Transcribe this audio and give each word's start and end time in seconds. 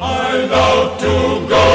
I 0.00 0.44
love 0.46 0.98
to 1.00 1.48
go 1.48 1.66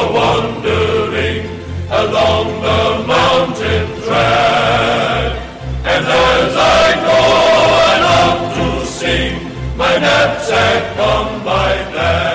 a 0.00 0.12
wandering 0.12 1.46
along 1.90 2.46
the 2.60 3.06
mountain 3.06 4.02
track. 4.02 5.38
And 5.84 6.04
as 6.04 6.56
I 6.56 6.94
go, 7.06 7.20
I 7.86 7.94
love 8.10 8.54
to 8.56 8.86
sing 8.86 9.34
my 9.76 9.96
knapsack 9.98 10.98
on 10.98 11.44
my 11.44 11.74
back. 11.94 12.32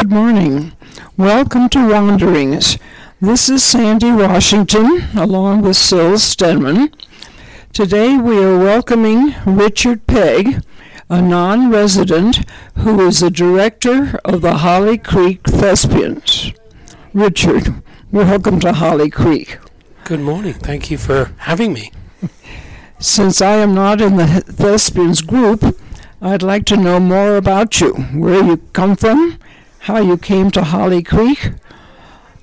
Good 0.00 0.10
morning. 0.10 0.72
Welcome 1.16 1.70
to 1.70 1.88
Wanderings. 1.88 2.76
This 3.24 3.48
is 3.48 3.62
Sandy 3.62 4.12
Washington 4.12 5.04
along 5.16 5.62
with 5.62 5.76
Syl 5.76 6.12
Stenman. 6.18 6.92
Today 7.72 8.18
we 8.18 8.36
are 8.44 8.58
welcoming 8.58 9.34
Richard 9.46 10.06
Pegg, 10.06 10.62
a 11.08 11.22
non 11.22 11.70
resident 11.70 12.44
who 12.76 13.00
is 13.06 13.22
a 13.22 13.30
director 13.30 14.20
of 14.26 14.42
the 14.42 14.58
Holly 14.58 14.98
Creek 14.98 15.42
Thespians. 15.44 16.52
Richard, 17.14 17.82
welcome 18.12 18.60
to 18.60 18.74
Holly 18.74 19.08
Creek. 19.08 19.56
Good 20.04 20.20
morning. 20.20 20.52
Thank 20.52 20.90
you 20.90 20.98
for 20.98 21.32
having 21.38 21.72
me. 21.72 21.92
Since 22.98 23.40
I 23.40 23.54
am 23.54 23.74
not 23.74 24.02
in 24.02 24.16
the 24.16 24.26
Thespians 24.26 25.22
group, 25.22 25.80
I'd 26.20 26.42
like 26.42 26.66
to 26.66 26.76
know 26.76 27.00
more 27.00 27.38
about 27.38 27.80
you, 27.80 27.94
where 27.94 28.44
you 28.44 28.58
come 28.74 28.96
from, 28.96 29.38
how 29.78 29.96
you 29.96 30.18
came 30.18 30.50
to 30.50 30.62
Holly 30.62 31.02
Creek. 31.02 31.52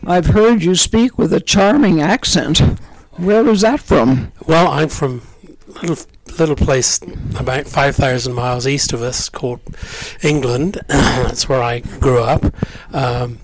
I've 0.06 0.28
heard 0.28 0.64
you 0.64 0.76
speak 0.76 1.18
with 1.18 1.32
a 1.32 1.40
charming 1.40 2.02
accent. 2.02 2.60
Where 3.18 3.48
is 3.48 3.62
that 3.62 3.80
from? 3.80 4.32
Well, 4.48 4.68
I'm 4.68 4.90
from 4.90 5.22
a 5.68 5.80
little 5.82 5.98
little 6.40 6.56
place 6.56 7.00
about 7.38 7.68
5,000 7.68 8.34
miles 8.34 8.66
east 8.66 8.94
of 8.94 9.02
us 9.02 9.30
called 9.30 9.60
England. 10.24 10.80
That's 10.88 11.50
where 11.50 11.62
I 11.62 11.80
grew 11.80 12.20
up. 12.20 12.56
Um, 12.94 13.40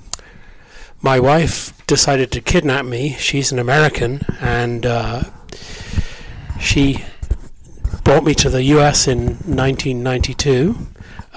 my 1.01 1.19
wife 1.19 1.73
decided 1.85 2.31
to 2.31 2.41
kidnap 2.41 2.85
me. 2.85 3.15
She's 3.19 3.51
an 3.51 3.59
American, 3.59 4.21
and 4.39 4.85
uh, 4.85 5.23
she 6.59 7.03
brought 8.03 8.23
me 8.23 8.33
to 8.35 8.49
the 8.49 8.63
U.S. 8.63 9.07
in 9.07 9.19
1992, 9.27 10.75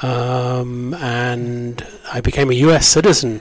um, 0.02 0.94
and 0.94 1.86
I 2.12 2.20
became 2.20 2.50
a 2.50 2.54
U.S. 2.54 2.86
citizen 2.88 3.40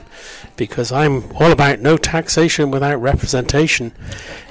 because 0.56 0.92
I'm 0.92 1.24
all 1.36 1.52
about 1.52 1.80
no 1.80 1.96
taxation 1.96 2.70
without 2.70 3.00
representation 3.00 3.92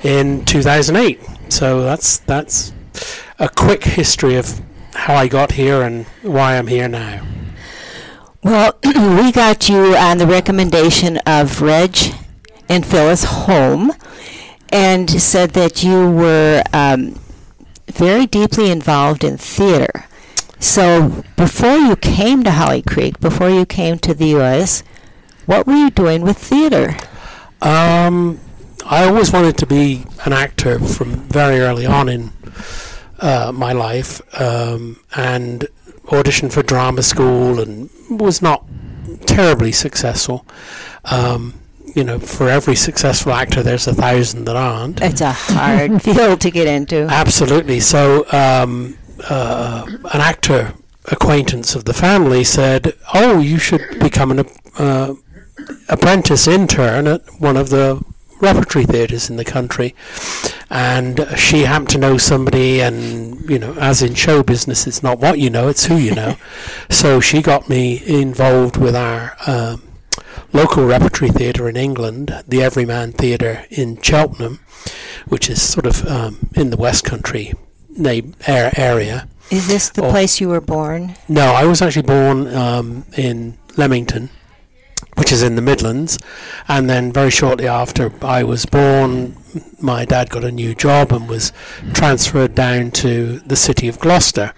in 0.03 0.43
2008. 0.45 1.19
So 1.49 1.81
that's 1.81 2.17
that's 2.19 2.73
a 3.37 3.49
quick 3.49 3.83
history 3.83 4.35
of 4.35 4.59
how 4.93 5.15
I 5.15 5.27
got 5.27 5.53
here 5.53 5.81
and 5.81 6.05
why 6.23 6.57
I'm 6.57 6.67
here 6.67 6.87
now. 6.87 7.25
Well, 8.43 8.77
we 8.83 9.31
got 9.31 9.69
you 9.69 9.95
on 9.95 10.17
the 10.17 10.27
recommendation 10.27 11.17
of 11.25 11.61
Reg 11.61 11.97
and 12.67 12.85
Phyllis 12.85 13.23
Holm 13.23 13.91
and 14.71 15.09
said 15.09 15.51
that 15.51 15.83
you 15.83 16.09
were 16.09 16.63
um, 16.73 17.19
very 17.87 18.25
deeply 18.25 18.71
involved 18.71 19.23
in 19.23 19.37
theater. 19.37 20.05
So 20.59 21.23
before 21.37 21.77
you 21.77 21.95
came 21.95 22.43
to 22.43 22.51
Holly 22.51 22.81
Creek, 22.81 23.19
before 23.19 23.49
you 23.49 23.65
came 23.65 23.97
to 23.99 24.13
the 24.13 24.27
U.S., 24.27 24.83
what 25.45 25.65
were 25.65 25.73
you 25.73 25.89
doing 25.89 26.21
with 26.21 26.37
theater? 26.37 26.97
Um, 27.61 28.39
I 28.85 29.05
always 29.07 29.31
wanted 29.31 29.57
to 29.57 29.65
be 29.65 30.05
an 30.25 30.33
actor 30.33 30.79
from 30.79 31.11
very 31.29 31.59
early 31.59 31.85
on 31.85 32.09
in 32.09 32.31
uh, 33.19 33.51
my 33.53 33.73
life, 33.73 34.21
um, 34.39 34.99
and 35.15 35.67
auditioned 36.07 36.53
for 36.53 36.63
drama 36.63 37.03
school 37.03 37.59
and 37.59 37.89
was 38.09 38.41
not 38.41 38.65
terribly 39.25 39.71
successful. 39.71 40.45
Um, 41.05 41.53
you 41.95 42.03
know, 42.03 42.19
for 42.19 42.47
every 42.47 42.75
successful 42.75 43.31
actor, 43.33 43.63
there's 43.63 43.87
a 43.87 43.93
thousand 43.93 44.45
that 44.45 44.55
aren't. 44.55 45.01
It's 45.01 45.21
a 45.21 45.31
hard 45.31 46.01
field 46.03 46.41
to 46.41 46.51
get 46.51 46.67
into. 46.67 47.07
Absolutely. 47.09 47.79
So, 47.79 48.25
um, 48.31 48.98
uh, 49.29 49.85
an 50.13 50.21
actor 50.21 50.73
acquaintance 51.11 51.75
of 51.75 51.85
the 51.85 51.93
family 51.93 52.43
said, 52.43 52.93
"Oh, 53.13 53.39
you 53.39 53.57
should 53.57 53.99
become 53.99 54.31
an 54.31 54.45
uh, 54.77 55.15
apprentice 55.87 56.47
intern 56.47 57.07
at 57.07 57.21
one 57.39 57.57
of 57.57 57.69
the 57.69 58.03
repertory 58.41 58.85
theatres 58.85 59.29
in 59.29 59.37
the 59.37 59.45
country." 59.45 59.95
And 60.69 61.25
she 61.35 61.63
happened 61.63 61.89
to 61.89 61.97
know 61.97 62.17
somebody, 62.17 62.81
and 62.81 63.49
you 63.49 63.59
know, 63.59 63.73
as 63.73 64.01
in 64.01 64.13
show 64.13 64.43
business, 64.43 64.87
it's 64.87 65.03
not 65.03 65.19
what 65.19 65.39
you 65.39 65.49
know, 65.49 65.67
it's 65.67 65.85
who 65.85 65.97
you 65.97 66.13
know. 66.15 66.35
so 66.89 67.19
she 67.19 67.41
got 67.41 67.69
me 67.69 68.01
involved 68.05 68.77
with 68.77 68.95
our. 68.95 69.35
Um, 69.47 69.83
local 70.51 70.83
repertory 70.83 71.29
theatre 71.29 71.69
in 71.69 71.75
England, 71.75 72.43
the 72.47 72.63
Everyman 72.63 73.11
Theatre 73.11 73.65
in 73.69 74.01
Cheltenham, 74.01 74.59
which 75.27 75.47
is 75.47 75.61
sort 75.61 75.85
of 75.85 76.05
um, 76.07 76.49
in 76.55 76.71
the 76.71 76.77
West 76.77 77.03
Country 77.03 77.53
na- 77.97 78.21
ar- 78.47 78.71
area. 78.77 79.27
Is 79.51 79.67
this 79.67 79.89
the 79.89 80.03
Oh. 80.03 80.11
place 80.11 80.39
you 80.39 80.49
were 80.49 80.61
born? 80.61 81.15
No, 81.27 81.53
I 81.53 81.65
was 81.65 81.81
actually 81.81 82.03
born 82.03 82.53
um, 82.55 83.05
in 83.17 83.57
Leamington, 83.77 84.29
which 85.15 85.31
is 85.31 85.41
in 85.41 85.55
the 85.55 85.61
Midlands, 85.61 86.19
and 86.67 86.87
then 86.89 87.11
very 87.11 87.31
shortly 87.31 87.67
after 87.67 88.11
I 88.23 88.43
was 88.43 88.65
born, 88.67 89.35
my 89.81 90.05
dad 90.05 90.29
got 90.29 90.43
a 90.43 90.51
new 90.51 90.75
job 90.75 91.11
and 91.11 91.27
was 91.27 91.51
transferred 91.93 92.53
down 92.53 92.91
to 92.91 93.39
the 93.39 93.55
city 93.55 93.87
of 93.87 93.99
Gloucester, 93.99 94.53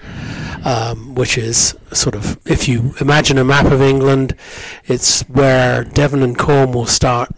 um, 0.65 1.15
which 1.15 1.37
is 1.37 1.73
sort 1.93 2.13
of, 2.15 2.37
if 2.45 2.67
you 2.67 2.93
imagine 2.99 3.37
a 3.37 3.45
map 3.45 3.65
of 3.71 3.81
England, 3.81 4.35
it's 4.87 5.21
where 5.29 5.85
Devon 5.85 6.21
and 6.21 6.37
Cornwall 6.37 6.85
start 6.85 7.29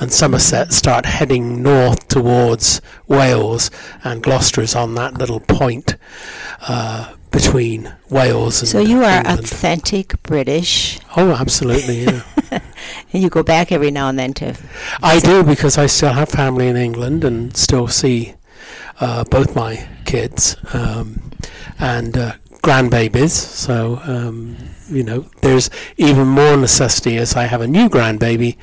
and 0.00 0.12
Somerset 0.12 0.72
start 0.72 1.06
heading 1.06 1.62
north 1.62 2.08
towards 2.08 2.80
Wales, 3.06 3.70
and 4.04 4.22
Gloucester 4.22 4.60
is 4.60 4.74
on 4.74 4.94
that 4.94 5.14
little 5.14 5.40
point 5.40 5.96
uh, 6.68 7.14
between 7.30 7.94
Wales 8.08 8.60
and 8.60 8.68
So 8.68 8.78
you 8.80 9.02
are 9.02 9.18
England. 9.18 9.40
authentic 9.40 10.22
British, 10.22 10.98
Oh, 11.16 11.32
absolutely, 11.32 12.04
yeah. 12.04 12.22
and 12.50 12.62
you 13.22 13.28
go 13.28 13.42
back 13.42 13.72
every 13.72 13.90
now 13.90 14.08
and 14.08 14.18
then 14.18 14.32
to. 14.34 14.54
I 15.02 15.18
do 15.20 15.42
because 15.42 15.76
I 15.78 15.86
still 15.86 16.12
have 16.12 16.28
family 16.28 16.68
in 16.68 16.76
England 16.76 17.24
and 17.24 17.56
still 17.56 17.88
see 17.88 18.34
uh, 19.00 19.24
both 19.24 19.54
my 19.56 19.86
kids 20.04 20.56
um, 20.72 21.32
and 21.78 22.16
uh, 22.16 22.32
grandbabies. 22.62 23.30
So, 23.30 24.00
um, 24.04 24.56
you 24.90 25.02
know, 25.02 25.26
there's 25.42 25.70
even 25.96 26.26
more 26.28 26.56
necessity 26.56 27.16
as 27.18 27.36
I 27.36 27.44
have 27.44 27.60
a 27.60 27.66
new 27.66 27.88
grandbaby 27.88 28.56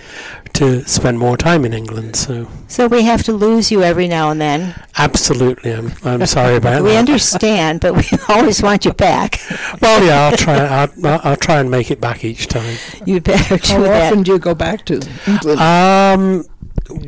to 0.53 0.83
spend 0.87 1.19
more 1.19 1.35
time 1.37 1.65
in 1.65 1.73
England. 1.73 2.15
So, 2.15 2.47
So 2.67 2.87
we 2.87 3.03
have 3.03 3.23
to 3.23 3.33
lose 3.33 3.71
you 3.71 3.83
every 3.83 4.07
now 4.07 4.31
and 4.31 4.39
then. 4.39 4.73
absolutely, 4.97 5.71
I'm, 5.73 5.91
I'm 6.03 6.25
sorry 6.25 6.55
about 6.55 6.81
we 6.83 6.89
that. 6.89 6.93
We 6.93 6.97
understand, 6.97 7.81
but 7.81 7.93
we 7.95 8.03
always 8.29 8.61
want 8.63 8.85
you 8.85 8.93
back. 8.93 9.39
well, 9.81 10.03
yeah, 10.03 10.21
I'll 10.25 10.37
try. 10.37 10.55
I'll, 10.57 10.89
I'll- 11.05 11.21
I'll 11.23 11.35
try 11.35 11.59
and 11.59 11.69
make 11.69 11.91
it 11.91 11.99
back 12.01 12.23
each 12.23 12.47
time. 12.47 12.77
You 13.05 13.19
better 13.21 13.57
do 13.57 13.73
How 13.73 13.81
that. 13.83 14.03
often 14.13 14.23
do 14.23 14.33
you 14.33 14.39
go 14.39 14.55
back 14.55 14.85
to 14.85 15.01
England? 15.27 15.59
Um, 15.59 16.45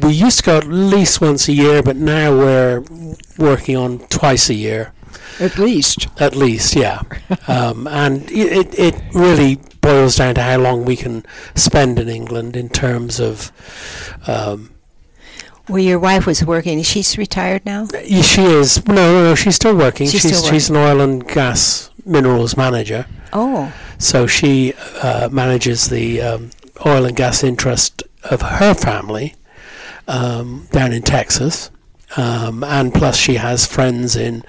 we 0.01 0.11
used 0.13 0.39
to 0.39 0.43
go 0.43 0.57
at 0.57 0.67
least 0.67 1.21
once 1.21 1.47
a 1.47 1.53
year, 1.53 1.81
but 1.83 1.95
now 1.95 2.35
we're 2.35 2.83
working 3.37 3.75
on 3.77 3.99
twice 4.09 4.49
a 4.49 4.53
year, 4.55 4.91
At 5.39 5.57
least. 5.57 6.07
at 6.19 6.35
least. 6.35 6.75
Yeah, 6.75 7.01
um, 7.47 7.87
and 7.87 8.29
it 8.31 8.77
it 8.77 8.95
really 9.13 9.59
boils 9.81 10.15
down 10.17 10.35
to 10.35 10.41
how 10.41 10.57
long 10.57 10.85
we 10.85 10.95
can 10.95 11.25
spend 11.55 11.99
in 11.99 12.09
England 12.09 12.55
in 12.55 12.69
terms 12.69 13.19
of. 13.19 13.51
Um, 14.27 14.71
Well, 15.69 15.83
your 15.83 15.99
wife 15.99 16.25
was 16.25 16.44
working. 16.44 16.81
She's 16.83 17.17
retired 17.17 17.65
now. 17.65 17.88
she 18.21 18.41
is 18.44 18.85
no, 18.88 18.94
no, 18.95 19.23
no. 19.29 19.35
She's 19.35 19.56
still 19.56 19.75
working. 19.75 20.07
She's 20.07 20.21
she's 20.21 20.38
still 20.38 20.51
she's 20.51 20.69
an 20.69 20.77
oil 20.77 21.01
and 21.01 21.27
gas 21.27 21.89
minerals 22.06 22.56
manager. 22.57 23.06
Oh, 23.33 23.71
So 24.00 24.27
she 24.27 24.73
uh, 25.03 25.27
manages 25.31 25.89
the 25.89 26.21
um, 26.21 26.50
oil 26.85 27.06
and 27.06 27.15
gas 27.15 27.44
interest 27.44 28.03
of 28.31 28.41
her 28.41 28.73
family 28.73 29.35
um, 30.07 30.67
down 30.71 30.94
in 30.94 31.01
Texas. 31.01 31.69
Um, 32.17 32.63
and 32.63 32.91
plus, 32.93 33.15
she 33.15 33.35
has 33.35 33.67
friends 33.67 34.15
in 34.15 34.43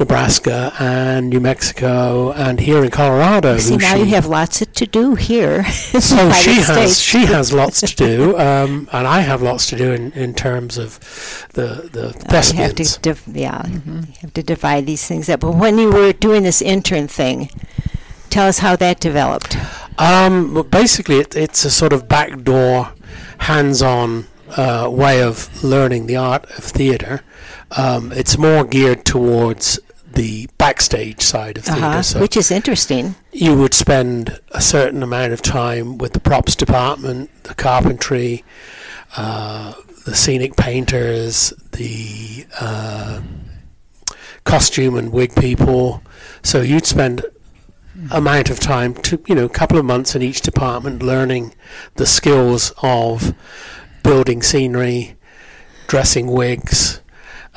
Nebraska 0.00 0.72
and 0.80 1.30
New 1.30 1.38
Mexico 1.40 2.32
and 2.32 2.58
here 2.58 2.84
in 2.84 2.90
Colorado. 2.90 3.56
see, 3.58 3.76
now 3.76 3.94
she, 3.94 4.00
you 4.00 4.06
have 4.06 4.26
lots 4.26 4.58
to 4.66 4.86
do 4.86 5.14
here. 5.14 5.64
so 5.70 6.16
United 6.16 6.34
she 6.42 6.54
has 6.54 6.66
States. 6.66 6.98
she 6.98 7.26
has 7.26 7.52
lots 7.52 7.80
to 7.82 7.94
do, 7.94 8.36
um, 8.38 8.88
and 8.92 9.06
I 9.06 9.20
have 9.20 9.42
lots 9.42 9.68
to 9.70 9.76
do 9.76 9.92
in, 9.92 10.10
in 10.12 10.34
terms 10.34 10.76
of 10.76 10.98
the 11.54 11.88
the 11.92 12.06
Uh, 12.08 12.08
you 12.08 12.12
have 12.12 12.26
thespians. 12.74 12.94
to, 12.96 13.00
div- 13.00 13.22
yeah, 13.32 13.64
you 13.66 14.02
have 14.22 14.34
to 14.34 14.42
divide 14.42 14.86
these 14.86 15.06
things 15.06 15.28
up. 15.28 15.40
But 15.40 15.52
when 15.54 15.78
you 15.78 15.92
were 15.92 16.12
doing 16.12 16.42
this 16.42 16.60
intern 16.60 17.06
thing, 17.06 17.48
tell 18.28 18.48
us 18.48 18.58
how 18.58 18.74
that 18.76 18.98
developed. 18.98 19.56
Um, 19.98 20.52
well, 20.54 20.64
basically, 20.64 21.18
it, 21.20 21.36
it's 21.36 21.64
a 21.64 21.70
sort 21.70 21.92
of 21.92 22.08
backdoor, 22.08 22.92
hands-on 23.38 24.26
uh, 24.56 24.88
way 24.90 25.22
of 25.22 25.62
learning 25.64 26.06
the 26.06 26.16
art 26.16 26.44
of 26.58 26.64
theatre. 26.64 27.22
Um, 27.72 28.12
it's 28.12 28.38
more 28.38 28.64
geared 28.64 29.04
towards 29.04 29.80
the 30.12 30.48
backstage 30.58 31.22
side 31.22 31.58
of 31.58 31.64
theatre. 31.64 31.84
Uh-huh. 31.84 32.02
So 32.02 32.20
Which 32.20 32.36
is 32.36 32.50
interesting. 32.50 33.16
you 33.32 33.56
would 33.56 33.74
spend 33.74 34.38
a 34.52 34.60
certain 34.60 35.02
amount 35.02 35.32
of 35.32 35.42
time 35.42 35.98
with 35.98 36.12
the 36.12 36.20
props 36.20 36.54
department, 36.54 37.30
the 37.44 37.54
carpentry, 37.54 38.44
uh, 39.16 39.74
the 40.04 40.14
scenic 40.14 40.56
painters, 40.56 41.52
the 41.72 42.46
uh, 42.60 43.22
costume 44.44 44.96
and 44.96 45.12
wig 45.12 45.34
people. 45.34 46.02
So 46.42 46.60
you'd 46.60 46.86
spend 46.86 47.24
amount 48.10 48.50
of 48.50 48.58
time 48.58 48.92
to 48.92 49.22
you 49.26 49.34
know 49.34 49.44
a 49.44 49.48
couple 49.48 49.78
of 49.78 49.84
months 49.84 50.16
in 50.16 50.22
each 50.22 50.40
department 50.40 51.00
learning 51.00 51.54
the 51.94 52.06
skills 52.06 52.72
of 52.82 53.34
building 54.04 54.40
scenery, 54.42 55.16
dressing 55.88 56.28
wigs, 56.28 57.00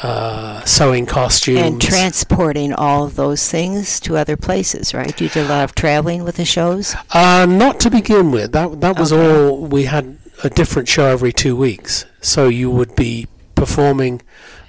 uh, 0.01 0.63
sewing 0.63 1.05
costumes, 1.05 1.59
And 1.59 1.81
transporting 1.81 2.73
all 2.73 3.03
of 3.05 3.15
those 3.15 3.47
things 3.49 3.99
to 4.01 4.17
other 4.17 4.35
places, 4.37 4.93
right? 4.93 5.19
You 5.21 5.29
did 5.29 5.45
a 5.45 5.49
lot 5.49 5.63
of 5.63 5.75
traveling 5.75 6.23
with 6.23 6.37
the 6.37 6.45
shows. 6.45 6.95
Uh, 7.11 7.45
not 7.47 7.79
to 7.81 7.89
begin 7.91 8.31
with. 8.31 8.51
That 8.53 8.81
that 8.81 8.97
was 8.97 9.13
Okay. 9.13 9.47
all. 9.47 9.65
We 9.65 9.83
had 9.85 10.17
a 10.43 10.49
different 10.49 10.87
show 10.87 11.05
every 11.05 11.33
two 11.33 11.55
weeks, 11.55 12.05
so 12.21 12.47
you 12.47 12.69
would 12.71 12.95
be 12.95 13.27
performing 13.55 14.21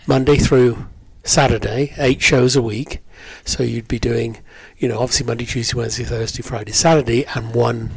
Monday 0.06 0.36
through 0.36 0.86
Saturday, 1.24 1.92
eight 1.98 2.22
shows 2.22 2.56
a 2.56 2.62
week. 2.62 3.00
So 3.44 3.62
you'd 3.62 3.88
be 3.88 3.98
doing, 3.98 4.38
you 4.78 4.88
know, 4.88 4.98
obviously 5.00 5.26
Monday, 5.26 5.44
Tuesday, 5.44 5.76
Wednesday, 5.76 6.04
Thursday, 6.04 6.42
Friday, 6.42 6.72
Saturday, 6.72 7.26
and 7.34 7.54
one 7.54 7.90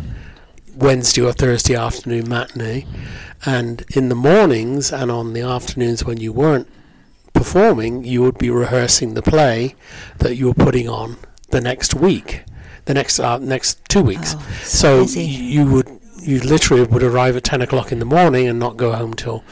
Wednesday 0.75 1.21
or 1.21 1.33
Thursday 1.33 1.75
afternoon 1.75 2.27
matinee. 2.29 2.85
And 3.45 3.83
in 3.95 4.09
the 4.09 4.15
mornings 4.15 4.91
and 4.91 5.09
on 5.11 5.33
the 5.33 5.41
afternoons 5.41 6.05
when 6.05 6.19
you 6.19 6.31
weren't 6.31 6.67
performing, 7.33 8.03
you 8.03 8.21
would 8.21 8.37
be 8.37 8.49
rehearsing 8.49 9.13
the 9.13 9.21
play 9.21 9.75
that 10.19 10.35
you 10.35 10.47
were 10.47 10.53
putting 10.53 10.87
on 10.87 11.17
the 11.49 11.61
next 11.61 11.93
week, 11.95 12.43
the 12.85 12.93
next 12.93 13.19
uh, 13.19 13.37
next 13.39 13.79
two 13.89 14.01
weeks. 14.01 14.35
Oh, 14.37 14.47
So 14.63 15.01
busy. 15.03 15.23
you 15.23 15.65
would 15.65 16.00
you 16.21 16.39
literally 16.39 16.83
would 16.83 17.03
arrive 17.03 17.35
at 17.35 17.43
ten 17.43 17.61
o'clock 17.61 17.91
in 17.91 17.99
the 17.99 18.05
morning 18.05 18.47
and 18.47 18.59
not 18.59 18.77
go 18.77 18.91
home 18.93 19.13
till 19.13 19.43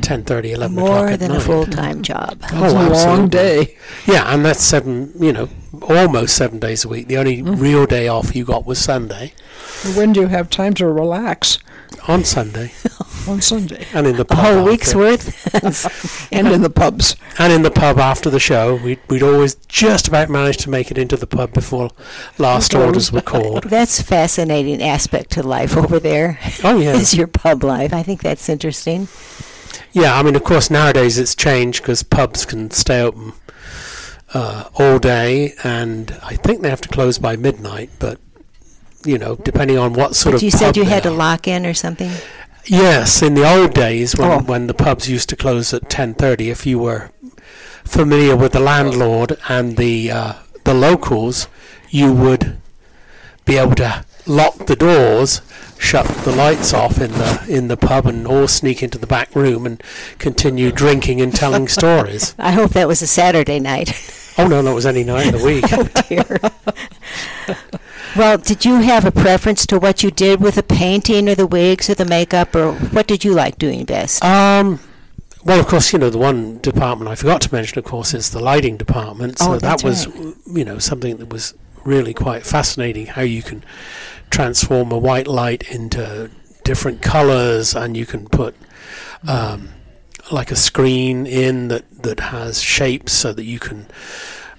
10.30, 0.00 0.52
11 0.52 0.78
o'clock 0.78 0.90
More 0.96 1.08
at 1.08 1.20
than 1.20 1.30
a 1.32 1.40
full 1.40 1.66
time 1.66 2.02
job. 2.02 2.38
It's 2.44 2.52
Oh, 2.52 2.88
a 2.88 2.90
long 2.92 3.28
day. 3.28 3.76
Yeah, 4.06 4.32
and 4.32 4.44
that's 4.44 4.62
seven, 4.62 5.12
you 5.18 5.32
know, 5.32 5.48
almost 5.82 6.36
seven 6.36 6.58
days 6.58 6.84
a 6.84 6.88
week. 6.88 7.08
The 7.08 7.16
only 7.16 7.42
Mm. 7.42 7.60
real 7.60 7.86
day 7.86 8.08
off 8.08 8.34
you 8.36 8.44
got 8.44 8.66
was 8.66 8.78
Sunday. 8.78 9.32
When 9.94 10.12
do 10.12 10.20
you 10.20 10.28
have 10.28 10.50
time 10.50 10.74
to 10.74 10.86
relax? 10.86 11.58
On 12.08 12.24
Sunday 12.24 12.72
On 13.28 13.40
Sunday. 13.40 13.86
and 13.94 14.06
in 14.06 14.16
the 14.16 14.22
A 14.22 14.24
pub 14.24 14.38
whole 14.38 14.64
week's 14.64 14.88
after- 14.94 14.98
worth. 14.98 16.28
And 16.32 16.48
in 16.48 16.62
the 16.62 16.70
pubs. 16.70 17.14
and 17.38 17.52
in 17.52 17.62
the 17.62 17.70
pub 17.70 17.98
after 17.98 18.30
the 18.30 18.40
show. 18.40 18.76
We'd, 18.76 18.98
we'd 19.08 19.22
always 19.22 19.54
just 19.68 20.08
about 20.08 20.28
manage 20.30 20.56
to 20.58 20.70
make 20.70 20.90
it 20.90 20.98
into 20.98 21.16
the 21.16 21.26
pub 21.26 21.52
before 21.52 21.90
last 22.38 22.74
Okay. 22.74 22.84
orders 22.84 23.12
were 23.12 23.20
called. 23.34 23.64
That's 23.64 24.00
a 24.00 24.04
fascinating 24.04 24.82
aspect 24.82 25.30
to 25.32 25.42
life 25.42 25.76
over 25.76 26.00
there. 26.00 26.38
Oh 26.64 26.78
yeah, 26.80 26.94
Is 26.94 27.14
your 27.14 27.26
pub 27.28 27.62
life? 27.62 27.92
I 27.92 28.02
think 28.02 28.22
that's 28.22 28.48
interesting. 28.48 29.08
yeah. 29.92 30.18
I 30.18 30.22
mean, 30.22 30.34
of 30.36 30.42
course, 30.44 30.70
nowadays 30.70 31.18
it's 31.18 31.34
changed 31.36 31.82
because 31.82 32.02
pubs 32.02 32.44
can 32.44 32.70
stay 32.72 33.00
open 33.02 33.34
uh, 34.34 34.64
all 34.74 34.98
day, 34.98 35.52
and 35.62 36.18
I 36.24 36.36
think 36.36 36.62
they 36.62 36.70
have 36.70 36.80
to 36.82 36.88
close 36.88 37.18
by 37.18 37.36
midnight. 37.36 37.90
But 37.98 38.18
you 39.04 39.18
know, 39.18 39.36
depending 39.36 39.78
on 39.78 39.92
what 39.94 40.14
sort 40.16 40.32
But 40.32 40.36
of 40.38 40.42
you 40.42 40.50
said 40.50 40.76
you 40.76 40.84
had 40.84 41.02
to 41.04 41.10
lock 41.10 41.46
in 41.48 41.66
or 41.66 41.74
something. 41.74 42.10
Yes, 42.66 43.22
in 43.22 43.34
the 43.34 43.44
old 43.48 43.74
days 43.74 44.16
when, 44.16 44.30
Oh. 44.30 44.38
when 44.40 44.66
the 44.68 44.74
pubs 44.74 45.08
used 45.08 45.28
to 45.30 45.36
close 45.36 45.74
at 45.74 45.90
ten 45.90 46.14
thirty, 46.14 46.48
if 46.50 46.64
you 46.66 46.78
were 46.78 47.10
familiar 47.84 48.36
with 48.36 48.52
the 48.52 48.60
landlord 48.60 49.36
and 49.48 49.76
the 49.76 50.10
uh, 50.10 50.32
the 50.64 50.74
locals, 50.74 51.48
you 51.90 52.12
would 52.12 52.56
be 53.44 53.56
able 53.58 53.74
to 53.74 54.04
lock 54.26 54.66
the 54.66 54.76
doors, 54.76 55.40
shut 55.76 56.06
the 56.24 56.30
lights 56.30 56.72
off 56.72 57.00
in 57.00 57.10
the 57.12 57.44
in 57.48 57.66
the 57.66 57.76
pub, 57.76 58.06
and 58.06 58.26
all 58.28 58.46
sneak 58.46 58.80
into 58.80 58.96
the 58.98 59.08
back 59.08 59.34
room 59.34 59.66
and 59.66 59.82
continue 60.18 60.70
drinking 60.70 61.20
and 61.20 61.34
telling 61.34 61.66
stories. 61.66 62.36
I 62.38 62.52
hope 62.52 62.70
that 62.72 62.86
was 62.86 63.02
a 63.02 63.08
Saturday 63.08 63.58
night. 63.58 63.90
Oh 64.38 64.46
no, 64.46 64.62
that 64.62 64.72
was 64.74 64.86
any 64.86 65.02
night 65.02 65.34
of 65.34 65.40
the 65.40 65.44
week. 65.44 65.64
oh 65.72 65.88
dear. 66.08 66.38
Well, 68.16 68.38
did 68.38 68.64
you 68.64 68.76
have 68.76 69.04
a 69.04 69.12
preference 69.12 69.66
to 69.66 69.78
what 69.78 70.02
you 70.02 70.10
did 70.10 70.40
with 70.40 70.56
the 70.56 70.62
painting 70.62 71.28
or 71.28 71.34
the 71.34 71.46
wigs 71.46 71.88
or 71.90 71.94
the 71.94 72.04
makeup, 72.04 72.54
or 72.54 72.72
what 72.72 73.06
did 73.06 73.24
you 73.24 73.32
like 73.34 73.58
doing 73.58 73.84
best? 73.84 74.24
Um, 74.24 74.80
well, 75.44 75.58
of 75.58 75.66
course, 75.66 75.92
you 75.92 75.98
know 75.98 76.10
the 76.10 76.18
one 76.18 76.58
department 76.58 77.10
I 77.10 77.14
forgot 77.14 77.40
to 77.42 77.54
mention, 77.54 77.78
of 77.78 77.84
course, 77.84 78.14
is 78.14 78.30
the 78.30 78.40
lighting 78.40 78.76
department. 78.76 79.38
So 79.38 79.52
Oh, 79.52 79.58
that's 79.58 79.82
that 79.82 79.88
was, 79.88 80.06
you 80.46 80.64
know, 80.64 80.78
something 80.78 81.16
that 81.16 81.30
was 81.30 81.54
really 81.84 82.14
quite 82.14 82.44
fascinating. 82.46 83.06
How 83.06 83.22
you 83.22 83.42
can 83.42 83.64
transform 84.30 84.92
a 84.92 84.98
white 84.98 85.26
light 85.26 85.68
into 85.70 86.30
different 86.64 87.02
colours, 87.02 87.74
and 87.74 87.96
you 87.96 88.06
can 88.06 88.28
put 88.28 88.54
um, 89.26 89.70
like 90.30 90.52
a 90.52 90.56
screen 90.56 91.26
in 91.26 91.68
that 91.68 91.90
that 92.02 92.20
has 92.20 92.60
shapes, 92.62 93.12
so 93.12 93.32
that 93.32 93.44
you 93.44 93.58
can 93.58 93.88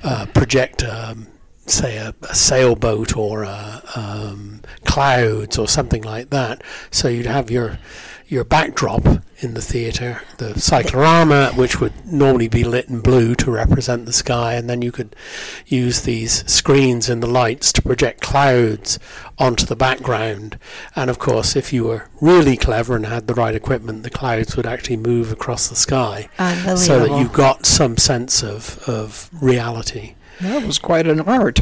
uh, 0.03 0.25
project. 0.33 0.83
Um, 0.83 1.27
say 1.65 1.97
a, 1.97 2.13
a 2.23 2.35
sailboat 2.35 3.15
or 3.15 3.43
a, 3.43 3.81
um, 3.95 4.61
clouds 4.85 5.57
or 5.57 5.67
something 5.67 6.03
like 6.03 6.29
that. 6.29 6.63
So 6.91 7.07
you'd 7.07 7.25
have 7.25 7.49
your 7.49 7.79
your 8.27 8.43
backdrop 8.43 9.05
in 9.39 9.53
the 9.53 9.61
theatre, 9.61 10.21
the 10.37 10.59
cyclorama, 10.59 11.51
which 11.55 11.79
would 11.79 11.93
normally 12.05 12.47
be 12.47 12.63
lit 12.63 12.89
in 12.89 12.99
blue 12.99 13.35
to 13.35 13.51
represent 13.51 14.05
the 14.05 14.13
sky, 14.13 14.53
and 14.55 14.69
then 14.69 14.81
you 14.81 14.91
could 14.91 15.15
use 15.67 16.01
these 16.01 16.49
screens 16.51 17.09
and 17.09 17.21
the 17.21 17.27
lights 17.27 17.71
to 17.73 17.81
project 17.81 18.21
clouds 18.21 18.97
onto 19.37 19.65
the 19.65 19.75
background. 19.75 20.57
And 20.95 21.09
of 21.09 21.19
course, 21.19 21.55
if 21.55 21.71
you 21.73 21.83
were 21.83 22.07
really 22.21 22.57
clever 22.57 22.95
and 22.95 23.05
had 23.05 23.27
the 23.27 23.35
right 23.35 23.53
equipment, 23.53 24.03
the 24.03 24.09
clouds 24.09 24.55
would 24.55 24.65
actually 24.65 24.97
move 24.97 25.31
across 25.31 25.67
the 25.67 25.75
sky 25.75 26.29
so 26.77 26.99
that 27.05 27.19
you 27.19 27.27
got 27.27 27.65
some 27.65 27.97
sense 27.97 28.41
of, 28.41 28.79
of 28.87 29.29
reality. 29.33 30.15
That 30.41 30.65
was 30.65 30.79
quite 30.79 31.07
an 31.07 31.21
art. 31.21 31.61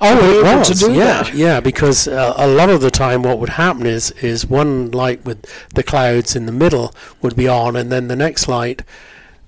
Oh, 0.00 0.38
it 0.38 0.44
was. 0.44 0.68
to 0.68 0.86
do 0.86 0.92
yeah, 0.92 1.22
that. 1.22 1.34
yeah. 1.34 1.60
Because 1.60 2.06
uh, 2.06 2.34
a 2.36 2.46
lot 2.46 2.70
of 2.70 2.80
the 2.80 2.90
time, 2.90 3.22
what 3.22 3.38
would 3.38 3.50
happen 3.50 3.86
is 3.86 4.10
is 4.12 4.46
one 4.46 4.90
light 4.90 5.24
with 5.24 5.44
the 5.74 5.82
clouds 5.82 6.36
in 6.36 6.46
the 6.46 6.52
middle 6.52 6.94
would 7.22 7.36
be 7.36 7.48
on, 7.48 7.76
and 7.76 7.90
then 7.90 8.08
the 8.08 8.16
next 8.16 8.48
light 8.48 8.82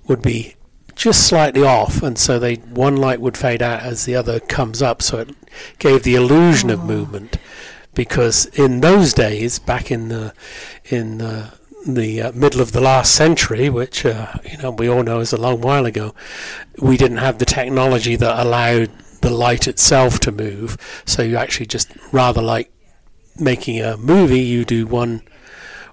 would 0.06 0.22
be 0.22 0.56
just 0.94 1.26
slightly 1.26 1.62
off, 1.62 2.02
and 2.02 2.18
so 2.18 2.38
they 2.38 2.56
one 2.56 2.96
light 2.96 3.20
would 3.20 3.36
fade 3.36 3.62
out 3.62 3.82
as 3.82 4.04
the 4.04 4.14
other 4.14 4.40
comes 4.40 4.82
up, 4.82 5.02
so 5.02 5.18
it 5.18 5.30
gave 5.78 6.02
the 6.02 6.14
illusion 6.14 6.70
of 6.70 6.84
movement. 6.84 7.36
Because 7.94 8.46
in 8.46 8.80
those 8.80 9.12
days, 9.12 9.58
back 9.58 9.90
in 9.90 10.08
the 10.08 10.32
in 10.86 11.18
the 11.18 11.52
the 11.86 12.22
uh, 12.22 12.32
middle 12.32 12.60
of 12.60 12.72
the 12.72 12.80
last 12.80 13.14
century, 13.14 13.68
which 13.68 14.04
uh, 14.04 14.32
you 14.50 14.58
know 14.58 14.70
we 14.70 14.88
all 14.88 15.02
know 15.02 15.20
is 15.20 15.32
a 15.32 15.40
long 15.40 15.60
while 15.60 15.86
ago, 15.86 16.14
we 16.78 16.96
didn't 16.96 17.18
have 17.18 17.38
the 17.38 17.44
technology 17.44 18.16
that 18.16 18.38
allowed 18.40 18.90
the 19.20 19.30
light 19.30 19.68
itself 19.68 20.18
to 20.20 20.32
move. 20.32 20.76
So 21.04 21.22
you 21.22 21.36
actually 21.36 21.66
just 21.66 21.90
rather 22.12 22.42
like 22.42 22.70
making 23.38 23.80
a 23.80 23.96
movie, 23.96 24.40
you 24.40 24.64
do 24.64 24.86
one 24.86 25.22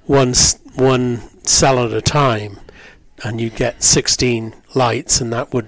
one 0.05 0.34
one 0.75 1.22
cell 1.46 1.84
at 1.84 1.93
a 1.93 2.01
time, 2.01 2.60
and 3.24 3.39
you 3.41 3.50
get 3.50 3.84
sixteen 3.84 4.53
lights, 4.75 5.22
and 5.22 5.31
that 5.34 5.53
would 5.53 5.67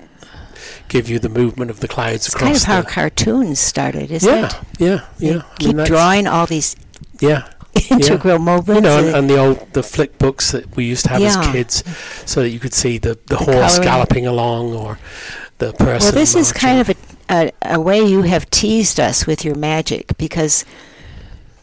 give 0.88 1.10
you 1.10 1.20
the 1.20 1.30
movement 1.30 1.72
of 1.72 1.80
the 1.80 1.88
clouds 1.88 2.28
it's 2.28 2.36
kind 2.36 2.50
across 2.50 2.62
of 2.64 2.68
how 2.68 2.82
cartoons 2.82 3.60
started, 3.60 4.12
isn't 4.12 4.30
yeah, 4.30 4.46
it? 4.46 4.54
yeah, 4.80 5.08
They 5.20 5.28
yeah. 5.28 5.42
I 5.60 5.66
mean, 5.66 5.78
keep 5.78 5.86
drawing 5.86 6.28
all 6.28 6.46
these 6.46 6.76
Yeah, 7.20 7.48
integral 7.90 8.40
movements. 8.40 8.76
you 8.76 8.82
know, 8.82 8.98
and, 9.00 9.16
and- 9.16 9.30
the 9.30 9.38
old 9.38 9.74
the 9.74 9.84
flick 9.84 10.18
books 10.18 10.52
that 10.52 10.76
we 10.76 10.86
used 10.86 11.04
to 11.06 11.10
have 11.12 11.22
Yeah. 11.22 11.40
as 11.40 11.48
kids, 11.52 11.84
so 12.26 12.42
that 12.42 12.50
you 12.50 12.60
could 12.60 12.74
see 12.74 12.98
the, 12.98 13.18
the, 13.28 13.38
horse 13.38 13.48
colouring. 13.78 13.84
galloping 13.84 14.28
along 14.28 14.74
or 14.74 15.00
the 15.60 15.74
person. 15.74 16.08
well, 16.08 16.12
this 16.12 16.36
is 16.36 16.52
kind 16.52 16.80
of 16.82 16.90
a, 16.90 16.96
a, 17.30 17.52
a 17.76 17.80
way 17.80 18.02
you 18.02 18.24
have 18.24 18.50
teased 18.50 19.00
us 19.00 19.26
with 19.28 19.46
your 19.46 19.56
magic 19.56 20.18
because 20.18 20.66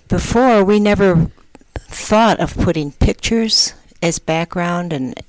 before 0.08 0.64
we 0.64 0.80
never 0.80 1.30
thought 1.74 2.38
of 2.40 2.54
putting 2.56 2.92
pictures 2.92 3.74
as 4.02 4.18
background 4.18 4.92
and 4.92 5.20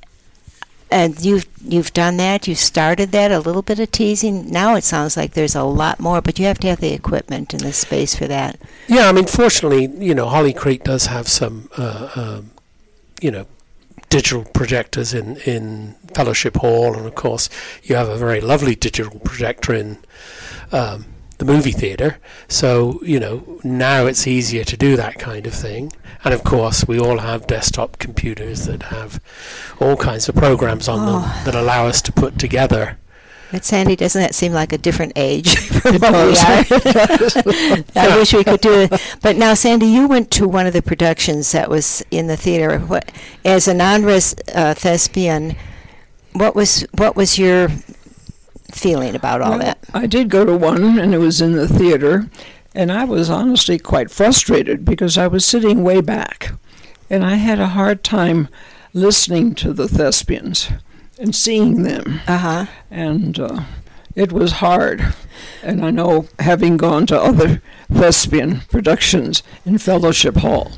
and 0.91 1.23
you've 1.23 1.47
you've 1.63 1.93
done 1.93 2.17
that 2.17 2.47
you've 2.47 2.57
started 2.57 3.11
that 3.11 3.31
a 3.31 3.39
little 3.39 3.61
bit 3.61 3.79
of 3.79 3.91
teasing. 3.91 4.49
Now 4.49 4.75
it 4.75 4.83
sounds 4.83 5.15
like 5.15 5.33
there's 5.33 5.55
a 5.55 5.63
lot 5.63 5.99
more 5.99 6.21
but 6.21 6.39
you 6.39 6.45
have 6.45 6.59
to 6.59 6.67
have 6.67 6.79
the 6.79 6.93
equipment 6.93 7.53
and 7.53 7.61
the 7.61 7.73
space 7.73 8.15
for 8.15 8.27
that. 8.27 8.59
Yeah, 8.87 9.07
I 9.07 9.11
mean, 9.11 9.27
fortunately, 9.27 9.85
you 10.03 10.15
know, 10.15 10.27
Holly 10.27 10.53
Creek 10.53 10.83
does 10.83 11.05
have 11.05 11.27
some, 11.27 11.69
uh, 11.77 12.09
um, 12.15 12.51
you 13.21 13.29
know, 13.29 13.45
digital 14.09 14.43
projectors 14.45 15.13
in, 15.13 15.37
in 15.37 15.95
Fellowship 16.15 16.57
Hall, 16.57 16.95
and 16.95 17.05
of 17.05 17.15
course, 17.15 17.49
you 17.83 17.95
have 17.95 18.09
a 18.09 18.17
very 18.17 18.41
lovely 18.41 18.75
digital 18.75 19.19
projector 19.19 19.73
in 19.73 19.99
um, 20.71 21.05
the 21.39 21.45
movie 21.45 21.71
theater. 21.71 22.17
So, 22.47 22.99
you 23.03 23.19
know, 23.19 23.59
now 23.63 24.05
it's 24.05 24.27
easier 24.27 24.63
to 24.65 24.77
do 24.77 24.95
that 24.95 25.17
kind 25.19 25.47
of 25.47 25.53
thing. 25.53 25.91
And 26.23 26.33
of 26.33 26.43
course, 26.43 26.85
we 26.87 26.99
all 26.99 27.17
have 27.19 27.47
desktop 27.47 27.97
computers 27.97 28.65
that 28.65 28.83
have 28.83 29.19
all 29.79 29.95
kinds 29.95 30.29
of 30.29 30.35
programs 30.35 30.87
on 30.87 30.99
Oh. 31.07 31.21
them 31.21 31.45
that 31.45 31.55
allow 31.55 31.87
us 31.87 32.01
to 32.03 32.11
put 32.11 32.37
together. 32.37 32.97
But 33.51 33.65
Sandy, 33.65 33.95
doesn't 33.95 34.21
that 34.21 34.35
seem 34.35 34.51
like 34.53 34.71
a 34.73 34.77
different 34.77 35.13
age 35.15 35.57
from 35.81 35.95
It 35.95 36.01
what 36.01 36.13
we 36.13 36.37
are? 36.37 37.83
I 37.95 38.15
wish 38.17 38.31
we 38.33 38.43
could 38.43 38.61
do 38.61 38.81
it. 38.81 39.01
But 39.23 39.37
now, 39.37 39.55
Sandy, 39.55 39.87
you 39.87 40.07
went 40.07 40.29
to 40.31 40.47
one 40.47 40.67
of 40.67 40.73
the 40.73 40.83
productions 40.83 41.51
that 41.53 41.67
was 41.69 42.03
in 42.11 42.27
the 42.27 42.37
theater. 42.37 42.77
What, 42.79 43.11
as 43.43 43.67
a 43.67 43.73
non-res 43.73 44.35
uh, 44.53 44.75
thespian, 44.75 45.55
what 46.33 46.53
was 46.55 46.85
what 46.95 47.15
was 47.15 47.39
your 47.39 47.69
feeling 48.73 49.15
about 49.15 49.41
all 49.41 49.51
Well, 49.51 49.59
that? 49.59 49.79
I 49.93 50.05
did 50.07 50.29
go 50.29 50.45
to 50.45 50.55
one, 50.57 50.97
and 50.99 51.13
it 51.13 51.17
was 51.19 51.41
in 51.41 51.53
the 51.53 51.67
theater, 51.67 52.29
and 52.75 52.91
I 52.91 53.03
was 53.05 53.29
honestly 53.29 53.79
quite 53.79 54.11
frustrated 54.11 54.85
because 54.85 55.17
I 55.17 55.27
was 55.27 55.45
sitting 55.45 55.83
way 55.83 56.01
back, 56.01 56.51
and 57.09 57.23
I 57.25 57.35
had 57.35 57.59
a 57.59 57.67
hard 57.67 58.03
time 58.03 58.47
listening 58.93 59.55
to 59.55 59.73
the 59.73 59.87
thespians 59.87 60.69
and 61.19 61.35
seeing 61.35 61.83
them, 61.83 62.21
Uh 62.27 62.37
huh. 62.37 62.65
and 62.89 63.39
uh, 63.39 63.61
it 64.15 64.31
was 64.31 64.53
hard. 64.53 65.13
And 65.63 65.83
I 65.85 65.91
know, 65.91 66.27
having 66.39 66.77
gone 66.77 67.05
to 67.07 67.19
other 67.21 67.61
thespian 67.91 68.61
productions 68.69 69.43
in 69.65 69.77
Fellowship 69.77 70.37
Hall, 70.37 70.71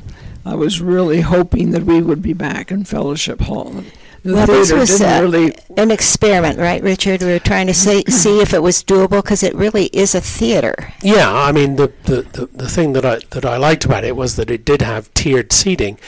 I 0.44 0.54
was 0.56 0.80
really 0.80 1.20
hoping 1.20 1.70
that 1.70 1.84
we 1.84 2.02
would 2.02 2.20
be 2.22 2.32
back 2.32 2.70
in 2.72 2.84
Fellowship 2.84 3.42
Hall. 3.42 3.84
The 4.22 4.34
Well, 4.34 4.46
this 4.46 4.72
was, 4.72 4.98
didn't 4.98 5.12
uh, 5.12 5.22
really 5.22 5.54
An 5.76 5.90
experiment, 5.90 6.58
right, 6.58 6.80
Richard? 6.80 7.22
We 7.22 7.32
were 7.32 7.38
trying 7.40 7.66
to 7.66 7.74
say, 7.74 8.04
see 8.08 8.40
if 8.40 8.54
it 8.54 8.62
was 8.62 8.84
doable 8.84 9.22
because 9.22 9.42
it 9.42 9.54
really 9.54 9.86
is 9.86 10.14
a 10.14 10.20
theater. 10.20 10.92
Yeah, 11.02 11.32
I 11.32 11.50
mean 11.50 11.76
the, 11.76 11.92
the, 12.04 12.22
the, 12.22 12.46
the 12.46 12.68
thing 12.68 12.92
that 12.92 13.04
I 13.04 13.20
that 13.30 13.44
I 13.44 13.56
liked 13.56 13.84
about 13.84 14.04
it 14.04 14.14
was 14.14 14.36
that 14.36 14.50
it 14.50 14.64
did 14.64 14.82
have 14.82 15.12
tiered 15.14 15.52
seating, 15.52 15.98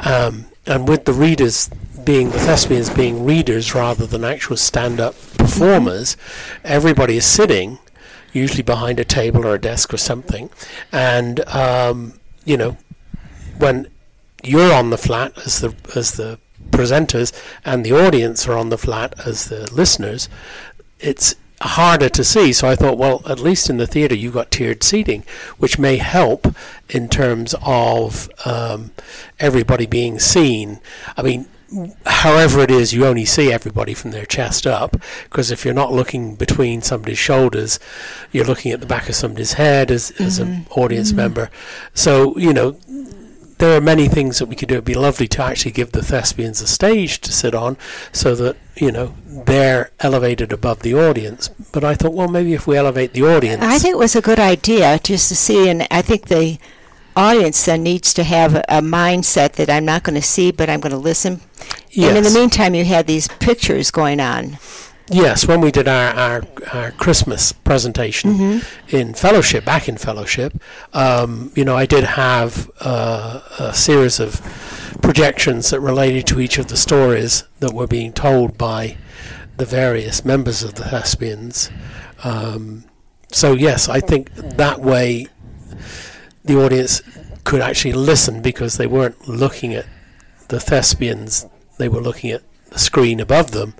um, 0.00 0.46
and 0.66 0.86
with 0.86 1.06
the 1.06 1.14
readers 1.14 1.70
being 2.04 2.30
the 2.30 2.38
thespians 2.38 2.90
being 2.90 3.24
readers 3.24 3.74
rather 3.74 4.06
than 4.06 4.24
actual 4.24 4.56
stand-up 4.56 5.14
performers, 5.38 6.16
everybody 6.64 7.16
is 7.16 7.24
sitting, 7.24 7.78
usually 8.32 8.62
behind 8.62 8.98
a 8.98 9.04
table 9.04 9.46
or 9.46 9.54
a 9.54 9.60
desk 9.60 9.94
or 9.94 9.98
something, 9.98 10.50
and 10.90 11.40
um, 11.48 12.14
you 12.44 12.58
know 12.58 12.76
when 13.56 13.86
you're 14.42 14.74
on 14.74 14.90
the 14.90 14.98
flat 14.98 15.32
as 15.46 15.60
the 15.60 15.74
as 15.96 16.12
the 16.12 16.38
presenters 16.72 17.32
and 17.64 17.84
the 17.84 17.92
audience 17.92 18.48
are 18.48 18.58
on 18.58 18.70
the 18.70 18.78
flat 18.78 19.14
as 19.26 19.48
the 19.48 19.72
listeners, 19.72 20.28
it's 20.98 21.36
harder 21.60 22.08
to 22.08 22.24
see. 22.24 22.52
So 22.52 22.68
I 22.68 22.74
thought, 22.74 22.98
well, 22.98 23.22
at 23.28 23.38
least 23.38 23.70
in 23.70 23.76
the 23.76 23.86
theatre 23.86 24.16
you've 24.16 24.34
got 24.34 24.50
tiered 24.50 24.82
seating, 24.82 25.24
which 25.58 25.78
may 25.78 25.96
help 25.96 26.56
in 26.88 27.08
terms 27.08 27.54
of 27.62 28.28
um, 28.44 28.90
everybody 29.38 29.86
being 29.86 30.18
seen. 30.18 30.80
I 31.16 31.22
mean, 31.22 31.46
however 32.04 32.60
it 32.60 32.70
is, 32.70 32.92
you 32.92 33.06
only 33.06 33.24
see 33.24 33.52
everybody 33.52 33.94
from 33.94 34.10
their 34.10 34.26
chest 34.26 34.66
up, 34.66 34.96
because 35.24 35.50
if 35.50 35.64
you're 35.64 35.72
not 35.72 35.92
looking 35.92 36.34
between 36.34 36.82
somebody's 36.82 37.18
shoulders, 37.18 37.78
you're 38.30 38.44
looking 38.44 38.72
at 38.72 38.80
the 38.80 38.86
back 38.86 39.08
of 39.08 39.14
somebody's 39.14 39.54
head 39.54 39.90
as, 39.90 40.10
as 40.20 40.38
an 40.38 40.66
audience 40.70 41.12
member. 41.12 41.50
So, 41.94 42.36
you 42.36 42.52
know, 42.52 42.76
there 43.62 43.76
are 43.76 43.80
many 43.80 44.08
things 44.08 44.40
that 44.40 44.46
we 44.46 44.56
could 44.56 44.68
do. 44.68 44.74
It'd 44.74 44.84
be 44.84 44.94
lovely 44.94 45.28
to 45.28 45.42
actually 45.44 45.70
give 45.70 45.92
the 45.92 46.02
thespians 46.02 46.60
a 46.60 46.66
stage 46.66 47.20
to 47.20 47.32
sit 47.32 47.54
on 47.54 47.76
so 48.10 48.34
that, 48.34 48.56
you 48.74 48.90
know, 48.90 49.14
they're 49.24 49.92
elevated 50.00 50.52
above 50.52 50.80
the 50.80 50.94
audience. 50.94 51.46
But 51.70 51.84
I 51.84 51.94
thought, 51.94 52.12
well, 52.12 52.26
maybe 52.26 52.54
if 52.54 52.66
we 52.66 52.76
elevate 52.76 53.12
the 53.12 53.22
audience. 53.22 53.62
I 53.62 53.78
think 53.78 53.94
it 53.94 53.98
was 53.98 54.16
a 54.16 54.20
good 54.20 54.40
idea 54.40 54.98
just 54.98 55.28
to 55.28 55.36
see, 55.36 55.68
and 55.68 55.86
I 55.92 56.02
think 56.02 56.26
the 56.26 56.58
audience 57.14 57.64
then 57.64 57.84
needs 57.84 58.12
to 58.14 58.24
have 58.24 58.56
a, 58.56 58.64
a 58.68 58.80
mindset 58.80 59.52
that 59.52 59.70
I'm 59.70 59.84
not 59.84 60.02
going 60.02 60.16
to 60.16 60.26
see, 60.26 60.50
but 60.50 60.68
I'm 60.68 60.80
going 60.80 60.90
to 60.90 60.98
listen. 60.98 61.40
Yes. 61.92 62.08
And 62.08 62.18
in 62.18 62.24
the 62.24 62.36
meantime, 62.36 62.74
you 62.74 62.84
had 62.84 63.06
these 63.06 63.28
pictures 63.28 63.92
going 63.92 64.18
on. 64.18 64.58
Yes, 65.10 65.46
when 65.46 65.60
we 65.60 65.70
did 65.70 65.88
our, 65.88 66.14
our, 66.14 66.42
our 66.72 66.90
Christmas 66.92 67.52
presentation 67.52 68.62
in 68.88 69.14
Fellowship, 69.14 69.64
back 69.64 69.88
in 69.88 69.96
Fellowship, 69.96 70.54
um, 70.92 71.52
you 71.54 71.64
know, 71.64 71.76
I 71.76 71.86
did 71.86 72.04
have 72.04 72.70
uh, 72.80 73.40
a 73.58 73.74
series 73.74 74.20
of 74.20 74.40
projections 75.02 75.70
that 75.70 75.80
related 75.80 76.26
to 76.28 76.40
each 76.40 76.58
of 76.58 76.68
the 76.68 76.76
stories 76.76 77.44
that 77.60 77.72
were 77.74 77.86
being 77.86 78.12
told 78.12 78.56
by 78.56 78.96
the 79.56 79.64
various 79.64 80.24
members 80.24 80.62
of 80.62 80.74
the 80.74 80.84
Thespians. 80.84 81.70
Um, 82.24 82.84
so, 83.30 83.52
yes, 83.52 83.88
I 83.88 84.00
think 84.00 84.32
that 84.34 84.80
way 84.80 85.26
the 86.44 86.62
audience 86.62 87.02
could 87.44 87.60
actually 87.60 87.92
listen 87.92 88.40
because 88.40 88.76
they 88.76 88.86
weren't 88.86 89.28
looking 89.28 89.74
at 89.74 89.86
the 90.48 90.60
Thespians, 90.60 91.46
they 91.78 91.88
were 91.88 92.00
looking 92.00 92.30
at 92.30 92.42
the 92.72 92.78
screen 92.78 93.20
above 93.20 93.50
them 93.50 93.74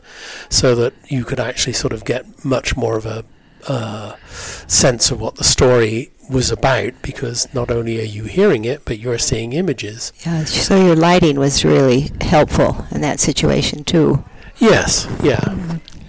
so 0.49 0.75
that 0.75 0.93
you 1.09 1.25
could 1.25 1.41
actually 1.41 1.73
sort 1.73 1.93
of 1.93 2.05
get 2.05 2.45
much 2.45 2.77
more 2.77 2.97
of 2.97 3.07
a 3.07 3.25
uh, 3.69 4.17
sense 4.27 5.11
of 5.11 5.21
what 5.21 5.37
the 5.37 5.45
story 5.45 6.11
was 6.29 6.51
about 6.51 6.93
because 7.03 7.53
not 7.55 7.71
only 7.71 8.01
are 8.01 8.05
you 8.05 8.25
hearing 8.25 8.65
it 8.65 8.85
but 8.85 8.99
you're 8.99 9.19
seeing 9.19 9.53
images. 9.53 10.13
Yeah, 10.25 10.45
so 10.45 10.85
your 10.85 10.97
lighting 10.97 11.39
was 11.39 11.65
really 11.65 12.11
helpful 12.21 12.87
in 12.91 13.01
that 13.03 13.21
situation 13.21 13.85
too. 13.85 14.25
Yes, 14.59 15.09
yeah. 15.23 15.57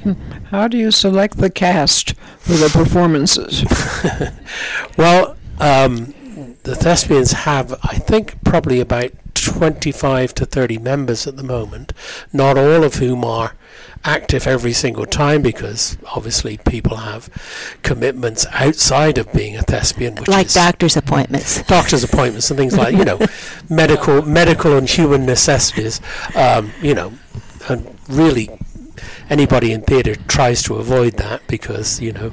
How 0.49 0.67
do 0.67 0.77
you 0.77 0.91
select 0.91 1.37
the 1.37 1.49
cast 1.49 2.13
for 2.39 2.53
the 2.53 2.69
performances? 2.69 3.63
Well, 4.97 5.37
um, 5.59 6.13
the 6.63 6.75
Thespians 6.75 7.31
have, 7.31 7.73
I 7.83 7.97
think, 7.97 8.43
probably 8.43 8.79
about 8.79 9.11
25 9.45 10.33
to 10.35 10.45
30 10.45 10.77
members 10.77 11.27
at 11.27 11.37
the 11.37 11.43
moment, 11.43 11.93
not 12.31 12.57
all 12.57 12.83
of 12.83 12.95
whom 12.95 13.23
are 13.23 13.53
active 14.05 14.45
every 14.47 14.73
single 14.73 15.05
time 15.05 15.41
because 15.41 15.97
obviously 16.15 16.57
people 16.57 16.97
have 16.97 17.29
commitments 17.83 18.45
outside 18.51 19.17
of 19.17 19.31
being 19.33 19.55
a 19.55 19.61
thespian, 19.61 20.15
which 20.15 20.27
like 20.27 20.51
doctor's 20.51 20.97
appointments. 20.97 21.63
doctor's 21.63 22.03
appointments 22.03 22.51
and 22.51 22.57
things 22.57 22.77
like 22.77 22.95
you 22.95 23.05
know 23.05 23.19
medical 23.69 24.21
medical 24.21 24.77
and 24.77 24.89
human 24.89 25.25
necessities 25.25 26.01
um, 26.35 26.71
you 26.81 26.93
know 26.93 27.13
and 27.69 27.97
really 28.09 28.49
anybody 29.29 29.71
in 29.71 29.81
theatre 29.81 30.15
tries 30.15 30.61
to 30.63 30.75
avoid 30.75 31.13
that 31.13 31.45
because 31.47 32.01
you 32.01 32.11
know 32.11 32.31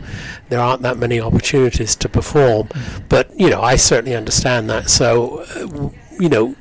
there 0.48 0.60
aren't 0.60 0.82
that 0.82 0.96
many 0.98 1.20
opportunities 1.20 1.94
to 1.96 2.08
perform. 2.08 2.68
But 3.08 3.30
you 3.38 3.48
know 3.50 3.62
I 3.62 3.76
certainly 3.76 4.16
understand 4.16 4.68
that. 4.70 4.90
So 4.90 5.38
uh, 5.40 5.66
w- 5.66 5.94
you 6.18 6.28
know 6.28 6.56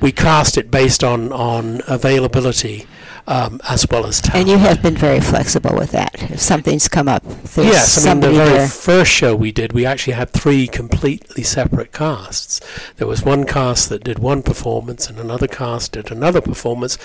we 0.00 0.12
cast 0.12 0.56
it 0.56 0.70
based 0.70 1.02
on 1.04 1.32
on 1.32 1.80
availability 1.88 2.86
um, 3.26 3.60
as 3.68 3.86
well 3.90 4.06
as 4.06 4.20
talent 4.20 4.40
And 4.40 4.48
you 4.48 4.58
have 4.58 4.82
been 4.82 4.96
very 4.96 5.20
flexible 5.20 5.74
with 5.74 5.92
that. 5.92 6.14
If 6.30 6.40
something's 6.40 6.88
come 6.88 7.08
up, 7.08 7.22
there's 7.22 7.66
Yes, 7.68 8.06
I 8.06 8.14
mean 8.14 8.20
the 8.20 8.30
very 8.32 8.50
there. 8.50 8.68
first 8.68 9.12
show 9.12 9.36
we 9.36 9.52
did, 9.52 9.72
we 9.72 9.86
actually 9.86 10.14
had 10.14 10.30
three 10.30 10.66
completely 10.66 11.42
separate 11.42 11.92
casts. 11.92 12.60
There 12.96 13.06
was 13.06 13.22
one 13.22 13.44
cast 13.44 13.88
that 13.90 14.04
did 14.04 14.18
one 14.18 14.42
performance, 14.42 15.08
and 15.08 15.18
another 15.18 15.46
cast 15.46 15.92
did 15.92 16.10
another 16.10 16.40
performance, 16.40 16.98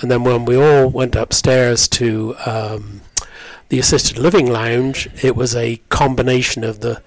and 0.00 0.10
then 0.10 0.24
when 0.24 0.44
we 0.44 0.56
all 0.56 0.88
went 0.88 1.16
upstairs 1.16 1.88
to 1.88 2.36
um, 2.46 3.00
the 3.72 3.78
assisted 3.78 4.18
living 4.18 4.52
lounge, 4.52 5.08
it 5.22 5.34
was 5.34 5.56
a 5.56 5.80
combination 5.88 6.62
of 6.62 6.80
the 6.80 7.00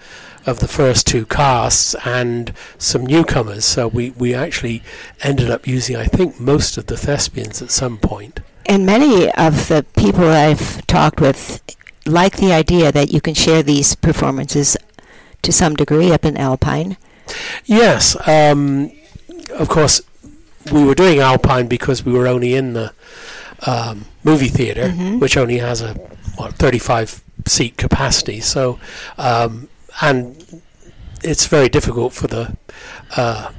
of 0.47 0.57
the 0.59 0.67
first 0.67 1.05
two 1.05 1.23
casts 1.27 1.93
and 2.03 2.51
some 2.79 3.05
newcomers. 3.05 3.63
So 3.65 3.87
we, 3.87 4.09
we 4.11 4.33
actually 4.33 4.81
ended 5.21 5.49
up 5.51 5.67
using, 5.67 5.95
I 5.95 6.05
think, 6.05 6.39
most 6.39 6.77
of 6.77 6.87
the 6.87 6.97
thespians 6.97 7.61
at 7.61 7.69
some 7.71 7.97
point. 7.99 8.39
And 8.65 8.83
many 8.85 9.31
of 9.33 9.67
the 9.67 9.85
people 9.95 10.23
I've 10.27 10.85
talked 10.87 11.19
with 11.21 11.61
like 12.07 12.37
the 12.37 12.51
idea 12.51 12.91
that 12.91 13.11
you 13.11 13.21
can 13.21 13.35
share 13.35 13.61
these 13.61 13.93
performances 13.95 14.75
to 15.43 15.51
some 15.51 15.75
degree 15.75 16.11
up 16.11 16.25
in 16.25 16.35
Alpine. 16.35 16.97
Yes, 17.65 18.15
um, 18.27 18.91
of 19.53 19.69
course, 19.69 20.01
we 20.71 20.83
were 20.83 20.95
doing 20.95 21.19
Alpine 21.19 21.67
because 21.67 22.03
we 22.03 22.11
were 22.13 22.27
only 22.27 22.55
in 22.55 22.73
the 22.73 22.91
um, 23.67 24.05
movie 24.23 24.49
theater, 24.49 24.89
Mhm. 24.89 25.19
which 25.19 25.37
only 25.37 25.57
has 25.59 25.81
a 25.81 25.95
what 26.35 26.53
35 26.53 27.23
seat 27.45 27.77
capacity. 27.77 28.39
So, 28.39 28.79
um, 29.17 29.69
and 30.01 30.61
it's 31.23 31.47
very 31.47 31.69
difficult 31.69 32.13
for 32.13 32.27
the 32.27 32.55
uh, 33.15 33.51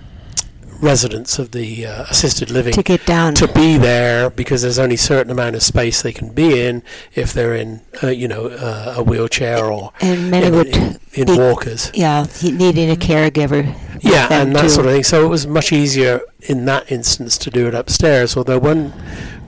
residents 0.80 1.38
of 1.38 1.52
the 1.52 1.87
uh, 1.87 2.04
assisted 2.11 2.50
living 2.50 2.73
to 2.73 2.83
get 2.83 3.04
down. 3.06 3.35
to 3.35 3.49
be 3.49 3.78
there 3.78 4.30
because 4.30 4.62
there's 4.62 4.78
only 4.78 4.97
a 4.97 4.99
certain 4.99 5.30
amount 5.30 5.56
of 5.56 5.62
space 5.62 6.02
they 6.02 6.12
can 6.12 6.33
be 6.33 6.61
in 6.61 6.83
if 7.14 7.33
they're 7.33 7.54
in, 7.54 7.80
uh, 8.02 8.09
you 8.09 8.28
know, 8.28 8.47
uh, 8.47 8.95
a 8.97 9.02
wheelchair 9.02 9.64
or 9.64 9.92
and 10.00 10.30
many 10.30 10.47
in, 10.47 10.54
would, 10.54 10.76
in, 10.76 10.99
in 11.14 11.37
walkers. 11.37 11.90
yeah, 11.95 12.26
needing 12.42 12.90
a 12.90 12.97
caregiver. 12.97 13.75
Yeah, 14.02 14.28
and 14.30 14.54
that 14.54 14.62
too. 14.62 14.68
sort 14.68 14.87
of 14.87 14.92
thing. 14.92 15.04
So 15.04 15.25
it 15.25 15.28
was 15.28 15.47
much 15.47 15.73
easier 15.73 16.21
in 16.42 16.64
that 16.66 16.92
instance 16.92 17.38
to 17.38 17.50
do 17.50 17.66
it 17.66 17.75
upstairs. 17.75 18.37
Although 18.37 18.59
when 18.59 18.92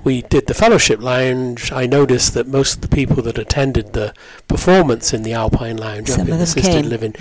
we 0.09 0.23
did 0.23 0.47
the 0.47 0.55
fellowship 0.55 1.01
lounge, 1.03 1.71
I 1.71 1.85
noticed 1.85 2.33
that 2.33 2.47
most 2.47 2.77
of 2.77 2.81
the 2.81 2.89
people 2.89 3.23
that 3.25 3.37
attended 3.37 3.93
the 3.93 4.15
performance 4.49 5.13
in 5.13 5.23
the 5.23 5.35
Alpine 5.35 5.77
Lounge 5.77 6.09
Some 6.09 6.23
up 6.23 6.29
in 6.29 6.41
assisted 6.41 6.63
came. 6.73 6.85
Mm-hmm. 6.85 6.91
living 6.91 7.15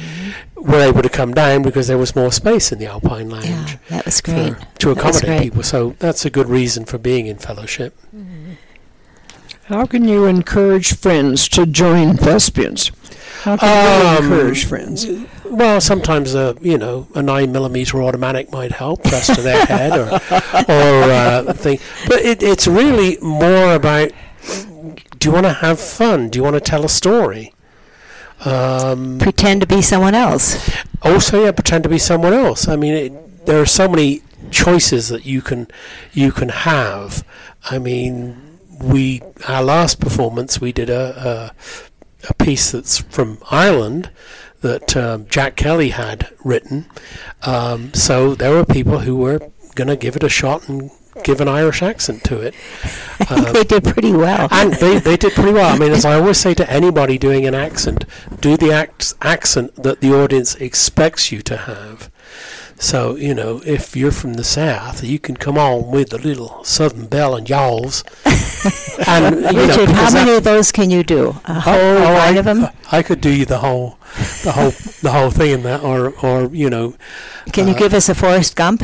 were 0.55 0.79
able 0.79 1.01
to 1.01 1.09
come 1.09 1.33
down 1.33 1.63
because 1.63 1.87
there 1.87 1.97
was 1.97 2.15
more 2.15 2.31
space 2.31 2.71
in 2.71 2.79
the 2.79 2.85
Alpine 2.85 3.29
Lounge 3.29 3.45
Yeah, 3.45 3.77
that 3.89 4.05
was 4.05 4.21
great. 4.21 4.53
for, 4.55 4.79
to 4.79 4.87
was 4.87 4.97
accommodate 4.97 5.25
great. 5.25 5.41
people. 5.41 5.63
So 5.63 5.95
that's 5.99 6.23
a 6.23 6.29
good 6.29 6.47
reason 6.47 6.85
for 6.85 6.97
being 6.97 7.27
in 7.27 7.37
fellowship. 7.37 7.93
How 9.67 9.85
can 9.85 10.07
you 10.07 10.25
encourage 10.25 10.95
friends 10.95 11.47
to 11.49 11.65
join 11.65 12.15
thespians? 12.17 12.91
How 13.43 13.57
can 13.57 14.21
you 14.21 14.27
Um, 14.27 14.31
encourage 14.33 14.65
friends? 14.65 15.05
Well, 15.45 15.81
sometimes 15.81 16.35
a 16.35 16.55
you 16.61 16.77
know 16.77 17.07
a 17.15 17.21
nine 17.21 17.51
millimeter 17.51 18.01
automatic 18.01 18.51
might 18.51 18.71
help 18.71 19.03
pressed 19.03 19.35
to 19.35 19.41
their 19.41 19.65
head 19.65 19.93
or 19.97 20.07
or 20.69 21.11
uh, 21.11 21.53
thing. 21.53 21.79
But 22.07 22.19
it, 22.21 22.41
it's 22.43 22.67
really 22.67 23.17
more 23.21 23.73
about 23.73 24.11
do 25.19 25.27
you 25.27 25.33
want 25.33 25.45
to 25.45 25.53
have 25.53 25.79
fun? 25.79 26.29
Do 26.29 26.37
you 26.39 26.43
want 26.43 26.55
to 26.55 26.61
tell 26.61 26.85
a 26.85 26.89
story? 26.89 27.53
Um, 28.45 29.17
Pretend 29.19 29.61
to 29.61 29.67
be 29.67 29.81
someone 29.81 30.13
else. 30.15 30.69
also, 31.01 31.43
yeah, 31.43 31.51
pretend 31.51 31.83
to 31.83 31.89
be 31.89 31.97
someone 31.97 32.33
else. 32.33 32.67
I 32.67 32.75
mean, 32.75 32.93
it, 32.93 33.45
there 33.47 33.59
are 33.59 33.65
so 33.65 33.87
many 33.89 34.21
choices 34.51 35.09
that 35.09 35.25
you 35.25 35.41
can 35.41 35.67
you 36.13 36.31
can 36.31 36.49
have. 36.49 37.25
I 37.69 37.79
mean, 37.79 38.46
we 38.81 39.21
our 39.47 39.63
last 39.63 39.99
performance 39.99 40.61
we 40.61 40.71
did 40.71 40.89
a 40.89 41.53
a, 42.23 42.29
a 42.29 42.33
piece 42.35 42.71
that's 42.71 42.99
from 42.99 43.39
Ireland 43.49 44.09
that 44.61 44.97
um, 44.97 45.27
Jack 45.27 45.55
Kelly 45.55 45.89
had 45.89 46.29
written. 46.43 46.87
Um, 47.43 47.93
so 47.93 48.33
there 48.33 48.51
were 48.51 48.65
people 48.65 48.99
who 48.99 49.15
were 49.15 49.51
going 49.75 49.87
to 49.87 49.95
give 49.95 50.15
it 50.15 50.23
a 50.23 50.29
shot 50.29 50.67
and 50.67 50.89
give 51.23 51.41
an 51.41 51.47
Irish 51.47 51.81
accent 51.81 52.23
to 52.25 52.39
it. 52.41 52.53
I 53.19 53.25
think 53.25 53.53
they 53.53 53.63
did 53.63 53.83
pretty 53.83 54.11
well. 54.11 54.47
And 54.51 54.73
they, 54.73 54.99
they 54.99 55.17
did 55.17 55.33
pretty 55.33 55.53
well. 55.53 55.73
I 55.73 55.77
mean, 55.77 55.91
as 55.91 56.05
I 56.05 56.15
always 56.15 56.37
say 56.37 56.53
to 56.55 56.69
anybody 56.69 57.17
doing 57.17 57.45
an 57.45 57.53
accent, 57.53 58.05
do 58.39 58.57
the 58.57 58.71
act, 58.71 59.13
accent 59.21 59.75
that 59.75 60.01
the 60.01 60.13
audience 60.13 60.55
expects 60.55 61.31
you 61.31 61.41
to 61.43 61.57
have. 61.57 62.11
So, 62.79 63.15
you 63.15 63.33
know, 63.33 63.61
if 63.65 63.95
you're 63.95 64.11
from 64.11 64.35
the 64.35 64.43
South, 64.43 65.03
you 65.03 65.17
can 65.17 65.35
come 65.35 65.57
on 65.57 65.89
with 65.89 66.09
the 66.11 66.19
little 66.19 66.63
Southern 66.63 67.07
belle 67.07 67.35
and 67.35 67.49
yaws. 67.49 68.03
and, 69.07 69.35
you 69.37 69.41
know, 69.51 69.67
Richard, 69.67 69.89
how 69.89 70.13
many 70.13 70.33
of 70.35 70.43
those 70.43 70.71
can 70.71 70.91
you 70.91 71.03
do? 71.03 71.29
A 71.45 71.59
whole 71.59 71.73
Oh, 71.73 71.97
oh, 71.97 72.13
line 72.13 72.35
I, 72.35 72.39
of 72.39 72.45
them? 72.45 72.67
I 72.91 73.01
could 73.01 73.19
do 73.19 73.31
you 73.31 73.45
the 73.45 73.57
whole, 73.59 73.97
the 74.43 74.51
whole, 74.51 74.71
the 75.01 75.11
whole 75.11 75.31
thing 75.31 75.51
in 75.51 75.63
that, 75.63 75.81
or, 75.81 76.09
or 76.23 76.53
you 76.53 76.69
know, 76.69 76.93
Can 77.51 77.67
you 77.67 77.73
uh, 77.73 77.77
give 77.79 77.93
us 77.95 78.09
a 78.09 78.15
Forrest 78.15 78.55
Gump? 78.55 78.83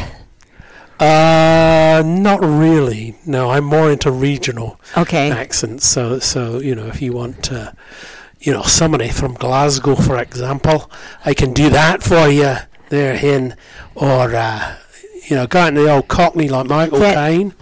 uh, 0.99 2.01
not 2.05 2.39
really. 2.41 3.15
No, 3.25 3.51
I'm 3.51 3.65
more 3.65 3.91
into 3.91 4.09
regional 4.11 4.79
Okay. 4.97 5.29
accents. 5.31 5.85
So, 5.85 6.17
so 6.19 6.59
you 6.59 6.73
know, 6.75 6.87
if 6.87 7.01
you 7.01 7.13
want, 7.13 7.51
uh, 7.51 7.73
you 8.39 8.53
know, 8.53 8.63
somebody 8.63 9.09
from 9.09 9.33
Glasgow, 9.35 9.95
for 9.95 10.17
example, 10.17 10.89
I 11.25 11.33
can 11.33 11.53
do 11.53 11.69
that 11.69 12.01
for 12.03 12.27
you 12.27 12.55
there, 12.93 13.17
hen 13.17 13.55
or 13.95 14.33
uh, 14.35 14.75
you 15.27 15.35
know, 15.35 15.47
going 15.47 15.69
into 15.69 15.81
the 15.81 15.91
old 15.91 16.07
Cockney 16.07 16.47
like 16.47 16.67
Michael 16.67 16.99
Yeah. 16.99 17.13
Caine. 17.13 17.53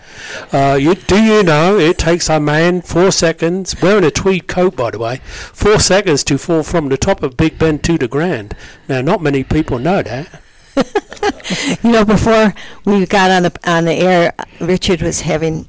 Uh, 0.51 0.77
you, 0.79 0.95
do 0.95 1.21
you 1.23 1.41
know 1.43 1.77
it 1.77 1.97
takes 1.97 2.29
a 2.29 2.39
man 2.39 2.81
four 2.81 3.11
seconds, 3.11 3.81
wearing 3.81 4.03
a 4.03 4.11
tweed 4.11 4.47
coat, 4.47 4.75
by 4.75 4.91
the 4.91 5.00
way, 5.00 5.17
four 5.23 5.79
seconds 5.79 6.23
to 6.25 6.38
fall 6.38 6.63
from 6.63 6.89
the 6.89 6.97
top 6.97 7.23
of 7.23 7.38
Big 7.38 7.57
Ben 7.57 7.79
to 7.79 7.97
the 7.97 8.07
ground. 8.07 8.55
Now, 8.89 9.01
not 9.01 9.21
many 9.21 9.43
people 9.43 9.79
know 9.79 10.01
that. 10.01 10.41
You 11.83 11.91
know, 11.91 12.05
before 12.05 12.53
we 12.85 13.05
got 13.05 13.29
on 13.29 13.43
the 13.43 13.53
on 13.65 13.85
the 13.85 13.93
air, 13.93 14.33
Richard 14.59 15.01
was 15.01 15.21
having 15.21 15.67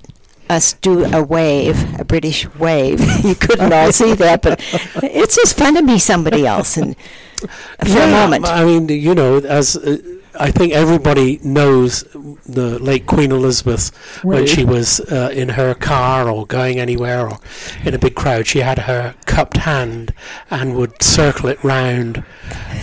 us 0.53 0.75
do 0.75 1.05
a 1.05 1.23
wave, 1.23 1.99
a 1.99 2.05
British 2.05 2.47
wave. 2.55 3.01
you 3.25 3.35
couldn't 3.35 3.73
all 3.73 3.91
see 3.93 4.15
that, 4.15 4.43
but 4.43 4.61
it's 5.03 5.37
just 5.37 5.59
fun 5.59 5.75
to 5.75 5.83
be 5.83 5.99
somebody 5.99 6.47
else 6.47 6.77
and 6.77 6.97
for 7.85 7.99
a 7.99 8.11
moment. 8.11 8.47
I 8.47 8.65
mean, 8.65 8.89
you 8.89 9.15
know, 9.15 9.39
as 9.39 9.77
uh, 9.77 9.99
I 10.39 10.51
think 10.51 10.73
everybody 10.73 11.39
knows 11.43 12.03
the 12.47 12.79
late 12.79 13.07
Queen 13.07 13.33
Elizabeth 13.33 13.95
when 14.23 14.47
she 14.47 14.65
was 14.65 15.01
uh, 15.01 15.31
in 15.33 15.51
her 15.51 15.75
car 15.75 16.29
or 16.29 16.47
going 16.47 16.79
anywhere 16.79 17.29
or 17.29 17.39
in 17.85 17.95
a 17.95 17.99
big 17.99 18.15
crowd, 18.15 18.47
she 18.47 18.61
had 18.61 18.81
her 18.81 19.15
cupped 19.27 19.59
hand 19.59 20.15
and 20.51 20.77
would 20.77 21.03
circle 21.03 21.49
it 21.49 21.63
round 21.63 22.25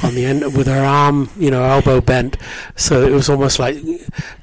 on 0.04 0.16
the 0.16 0.26
end 0.26 0.42
with 0.56 0.68
her 0.68 0.84
arm, 0.84 1.30
you 1.38 1.52
know, 1.52 1.64
elbow 1.64 2.02
bent. 2.02 2.38
So 2.76 3.04
it 3.04 3.12
was 3.12 3.30
almost 3.30 3.60
like, 3.60 3.78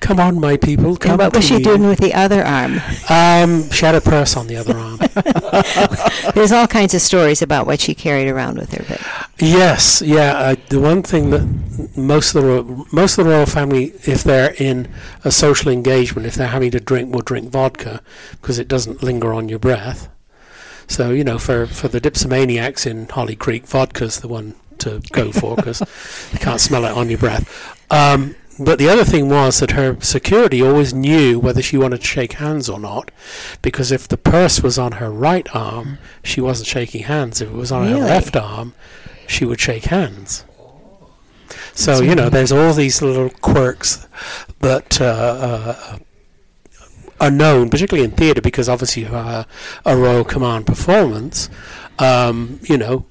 "Come 0.00 0.20
on, 0.20 0.40
my 0.40 0.56
people, 0.56 0.96
come 0.96 1.12
And 1.12 1.18
what 1.18 1.34
was 1.34 1.44
she 1.46 1.56
me." 1.56 1.62
doing 1.62 1.86
with 1.86 1.98
the 2.00 2.14
other 2.14 2.44
arm? 2.44 2.80
Um, 3.08 3.70
she 3.70 3.84
had 3.86 3.94
a 3.94 4.00
purse 4.00 4.36
on 4.36 4.46
the 4.46 4.56
other 4.56 4.76
arm. 4.76 4.98
There's 6.34 6.52
all 6.52 6.66
kinds 6.66 6.94
of 6.94 7.00
stories 7.00 7.42
about 7.42 7.66
what 7.66 7.80
she 7.80 7.94
carried 7.94 8.28
around 8.28 8.58
with 8.58 8.72
her. 8.72 8.84
But 8.88 9.00
Yes, 9.38 10.02
yeah. 10.02 10.32
Uh, 10.32 10.56
the 10.68 10.80
one 10.80 11.02
thing 11.02 11.30
that 11.30 11.96
most 11.96 12.34
of 12.34 12.42
the 12.42 12.86
most 12.96 13.18
of 13.18 13.26
the 13.26 13.30
royal 13.30 13.44
family, 13.44 13.92
if 14.06 14.24
they're 14.24 14.54
in 14.54 14.88
a 15.22 15.30
social 15.30 15.70
engagement, 15.70 16.26
if 16.26 16.34
they're 16.34 16.48
having 16.48 16.70
to 16.70 16.80
drink, 16.80 17.14
will 17.14 17.20
drink 17.20 17.50
vodka 17.50 18.00
because 18.40 18.58
it 18.58 18.68
doesn't 18.68 19.02
linger 19.02 19.34
on 19.34 19.50
your 19.50 19.58
breath. 19.58 20.08
So 20.88 21.10
you 21.10 21.22
know, 21.22 21.38
for 21.38 21.66
for 21.66 21.88
the 21.88 22.00
dipsomaniacs 22.00 22.86
in 22.86 23.06
Holly 23.06 23.36
Creek, 23.36 23.66
vodka's 23.66 24.20
the 24.20 24.28
one 24.28 24.54
to 24.78 25.02
go 25.12 25.30
for 25.30 25.56
because 25.56 25.80
you 26.32 26.38
can't 26.38 26.60
smell 26.60 26.86
it 26.86 26.92
on 26.92 27.10
your 27.10 27.18
breath. 27.18 27.46
Um, 27.92 28.34
but 28.58 28.78
the 28.78 28.88
other 28.88 29.04
thing 29.04 29.28
was 29.28 29.60
that 29.60 29.72
her 29.72 30.00
security 30.00 30.62
always 30.62 30.94
knew 30.94 31.38
whether 31.38 31.60
she 31.60 31.76
wanted 31.76 32.00
to 32.00 32.06
shake 32.06 32.34
hands 32.34 32.70
or 32.70 32.80
not, 32.80 33.10
because 33.60 33.92
if 33.92 34.08
the 34.08 34.16
purse 34.16 34.62
was 34.62 34.78
on 34.78 34.92
her 34.92 35.10
right 35.10 35.46
arm, 35.54 35.98
she 36.24 36.40
wasn't 36.40 36.66
shaking 36.66 37.02
hands. 37.02 37.42
If 37.42 37.50
it 37.50 37.54
was 37.54 37.70
on 37.70 37.86
her 37.86 37.98
left 37.98 38.34
arm, 38.36 38.72
she 39.26 39.44
would 39.44 39.60
shake 39.60 39.84
hands. 39.84 40.46
So 41.76 42.00
you 42.00 42.14
know, 42.14 42.30
there's 42.30 42.52
all 42.52 42.72
these 42.72 43.02
little 43.02 43.28
quirks 43.28 44.08
that 44.60 44.98
uh, 44.98 45.04
uh, 45.04 45.98
are 47.20 47.30
known, 47.30 47.68
particularly 47.68 48.08
in 48.08 48.12
theatre, 48.12 48.40
because 48.40 48.66
obviously 48.66 49.02
you 49.02 49.08
have 49.08 49.26
a, 49.26 49.46
a 49.84 49.96
royal 49.96 50.24
command 50.24 50.66
performance. 50.66 51.50
Um, 51.98 52.60
you 52.62 52.78
know, 52.78 53.04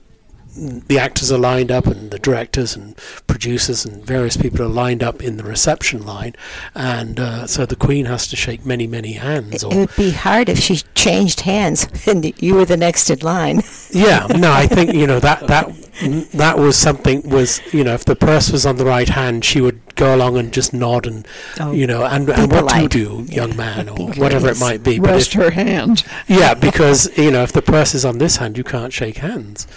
the 0.55 0.97
actors 0.97 1.31
are 1.31 1.37
lined 1.37 1.71
up, 1.71 1.85
and 1.87 2.11
the 2.11 2.19
directors 2.19 2.75
and 2.75 2.95
producers 3.27 3.85
and 3.85 4.03
various 4.05 4.37
people 4.37 4.61
are 4.61 4.69
lined 4.69 5.03
up 5.03 5.21
in 5.21 5.37
the 5.37 5.43
reception 5.43 6.05
line, 6.05 6.35
and 6.73 7.19
uh, 7.19 7.47
so 7.47 7.65
the 7.65 7.75
Queen 7.75 8.05
has 8.05 8.27
to 8.27 8.35
shake 8.35 8.65
many, 8.65 8.87
many 8.87 9.13
hands. 9.13 9.63
it 9.63 9.73
would 9.73 9.95
be 9.95 10.11
hard 10.11 10.49
if 10.49 10.59
she 10.59 10.77
changed 10.95 11.41
hands 11.41 11.87
and 12.07 12.41
you 12.41 12.55
were 12.55 12.65
the 12.65 12.77
next 12.77 13.09
in 13.09 13.19
line. 13.19 13.61
yeah, 13.91 14.27
no, 14.27 14.51
I 14.51 14.67
think 14.67 14.93
you 14.93 15.07
know 15.07 15.19
that 15.19 15.47
that 15.47 15.71
that 16.33 16.57
was 16.57 16.75
something 16.75 17.27
was 17.29 17.61
you 17.73 17.83
know 17.83 17.93
if 17.93 18.05
the 18.05 18.15
purse 18.15 18.51
was 18.51 18.65
on 18.65 18.77
the 18.77 18.85
right 18.85 19.09
hand, 19.09 19.45
she 19.45 19.61
would 19.61 19.84
go 19.95 20.15
along 20.15 20.37
and 20.37 20.53
just 20.53 20.73
nod 20.73 21.05
and 21.07 21.27
Oh, 21.59 21.71
you 21.71 21.87
know 21.87 22.03
and, 22.05 22.29
and 22.29 22.51
what 22.51 22.67
do 22.69 22.81
you 22.81 22.87
polite. 22.87 22.91
do, 22.91 23.25
Yeah, 23.27 23.35
young 23.45 23.55
man, 23.55 23.89
or 23.95 24.09
whatever 24.13 24.49
it 24.49 24.59
might 24.59 24.83
be. 24.83 24.99
But 24.99 25.11
Rest 25.11 25.35
if, 25.35 25.41
her 25.41 25.49
hand. 25.51 26.03
yeah, 26.27 26.53
because 26.67 27.15
you 27.17 27.31
know 27.31 27.43
if 27.43 27.51
the 27.53 27.61
purse 27.61 27.93
is 27.95 28.05
on 28.05 28.17
this 28.17 28.37
hand, 28.37 28.57
you 28.57 28.63
can't 28.63 28.93
shake 28.93 29.17
hands 29.17 29.67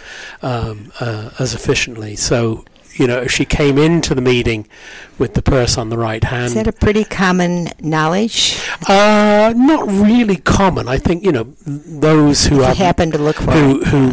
um, 0.43 0.93
uh, 1.01 1.31
as 1.39 1.55
efficiently. 1.55 2.17
So 2.17 2.65
you 2.95 3.07
know 3.07 3.19
if 3.23 3.31
she 3.31 3.45
came 3.45 3.79
into 3.79 4.15
the 4.15 4.21
meeting 4.21 4.67
with 5.19 5.35
the 5.35 5.43
purse 5.43 5.79
on 5.79 5.89
the 5.89 5.99
right 5.99 6.25
hand. 6.25 6.47
Is 6.49 6.55
that 6.55 6.67
a 6.67 6.73
pretty 6.73 7.05
common 7.05 7.69
knowledge? 7.81 8.61
uh, 8.89 9.53
not 9.57 9.87
really 9.89 10.37
common. 10.37 10.89
I 10.89 10.99
think 10.99 11.23
you 11.25 11.33
know 11.33 11.45
those 11.67 12.47
who 12.47 12.61
have 12.61 12.77
happen 12.77 13.11
to 13.13 13.19
look 13.19 13.37
for 13.37 13.51
who 13.53 13.81
it. 13.81 13.87
who 13.89 14.13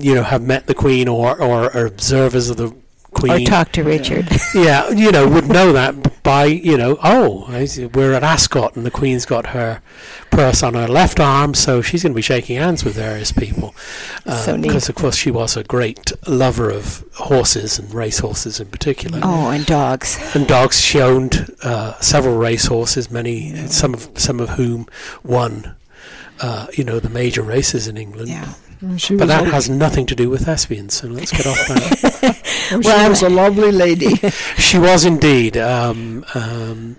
you 0.00 0.14
know 0.14 0.22
have 0.24 0.42
met 0.42 0.66
the 0.66 0.74
Queen 0.74 1.08
or 1.08 1.40
or 1.40 1.70
are 1.74 1.86
observers 1.86 2.50
of 2.50 2.56
the 2.56 2.74
or 3.22 3.38
talk 3.40 3.72
to 3.72 3.82
Richard. 3.82 4.28
yeah, 4.54 4.90
you 4.90 5.10
know, 5.10 5.28
would 5.28 5.48
know 5.48 5.72
that 5.72 6.22
by, 6.22 6.44
you 6.44 6.76
know, 6.76 6.98
oh, 7.02 7.46
we're 7.94 8.12
at 8.12 8.22
Ascot 8.22 8.76
and 8.76 8.84
the 8.84 8.90
Queen's 8.90 9.24
got 9.24 9.46
her 9.46 9.80
purse 10.30 10.62
on 10.62 10.74
her 10.74 10.86
left 10.86 11.20
arm, 11.20 11.54
so 11.54 11.80
she's 11.80 12.02
going 12.02 12.12
to 12.12 12.16
be 12.16 12.22
shaking 12.22 12.56
hands 12.56 12.84
with 12.84 12.94
various 12.94 13.32
people. 13.32 13.74
So 14.26 14.56
neat. 14.56 14.68
Because, 14.68 14.88
of 14.88 14.94
course, 14.94 15.16
she 15.16 15.30
was 15.30 15.56
a 15.56 15.64
great 15.64 16.12
lover 16.28 16.70
of 16.70 17.04
horses 17.14 17.78
and 17.78 17.92
racehorses 17.92 18.60
in 18.60 18.68
particular. 18.68 19.20
oh, 19.22 19.50
and 19.50 19.64
dogs. 19.64 20.18
And 20.34 20.46
dogs, 20.46 20.80
she 20.80 21.00
owned 21.00 21.54
uh, 21.62 21.98
several 22.00 22.36
racehorses, 22.36 23.10
many, 23.10 23.56
some 23.68 23.94
of, 23.94 24.10
some 24.16 24.38
of 24.38 24.50
whom 24.50 24.86
won, 25.24 25.76
uh, 26.40 26.66
you 26.74 26.84
know, 26.84 27.00
the 27.00 27.08
major 27.08 27.42
races 27.42 27.88
in 27.88 27.96
England. 27.96 28.28
Yeah. 28.28 28.52
She 28.96 29.16
But 29.16 29.26
that 29.28 29.46
a, 29.46 29.50
has 29.50 29.68
nothing 29.68 30.06
to 30.06 30.14
do 30.14 30.30
with 30.30 30.44
thespians, 30.44 30.94
so 30.94 31.08
let's 31.08 31.32
get 31.32 31.46
off 31.46 31.66
that. 31.68 32.42
she 32.68 32.76
well, 32.76 33.10
was 33.10 33.22
a 33.22 33.28
lovely 33.28 33.72
lady. 33.72 34.14
She 34.56 34.78
was 34.78 35.04
indeed. 35.04 35.56
Um, 35.56 36.24
um, 36.34 36.96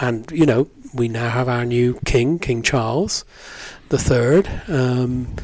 and, 0.00 0.30
you 0.30 0.44
know, 0.46 0.68
we 0.92 1.08
now 1.08 1.30
have 1.30 1.48
our 1.48 1.64
new 1.64 1.98
king, 2.04 2.38
King 2.38 2.62
Charles 2.62 3.24
the 3.88 3.98
Third. 3.98 4.48
Um, 4.68 5.34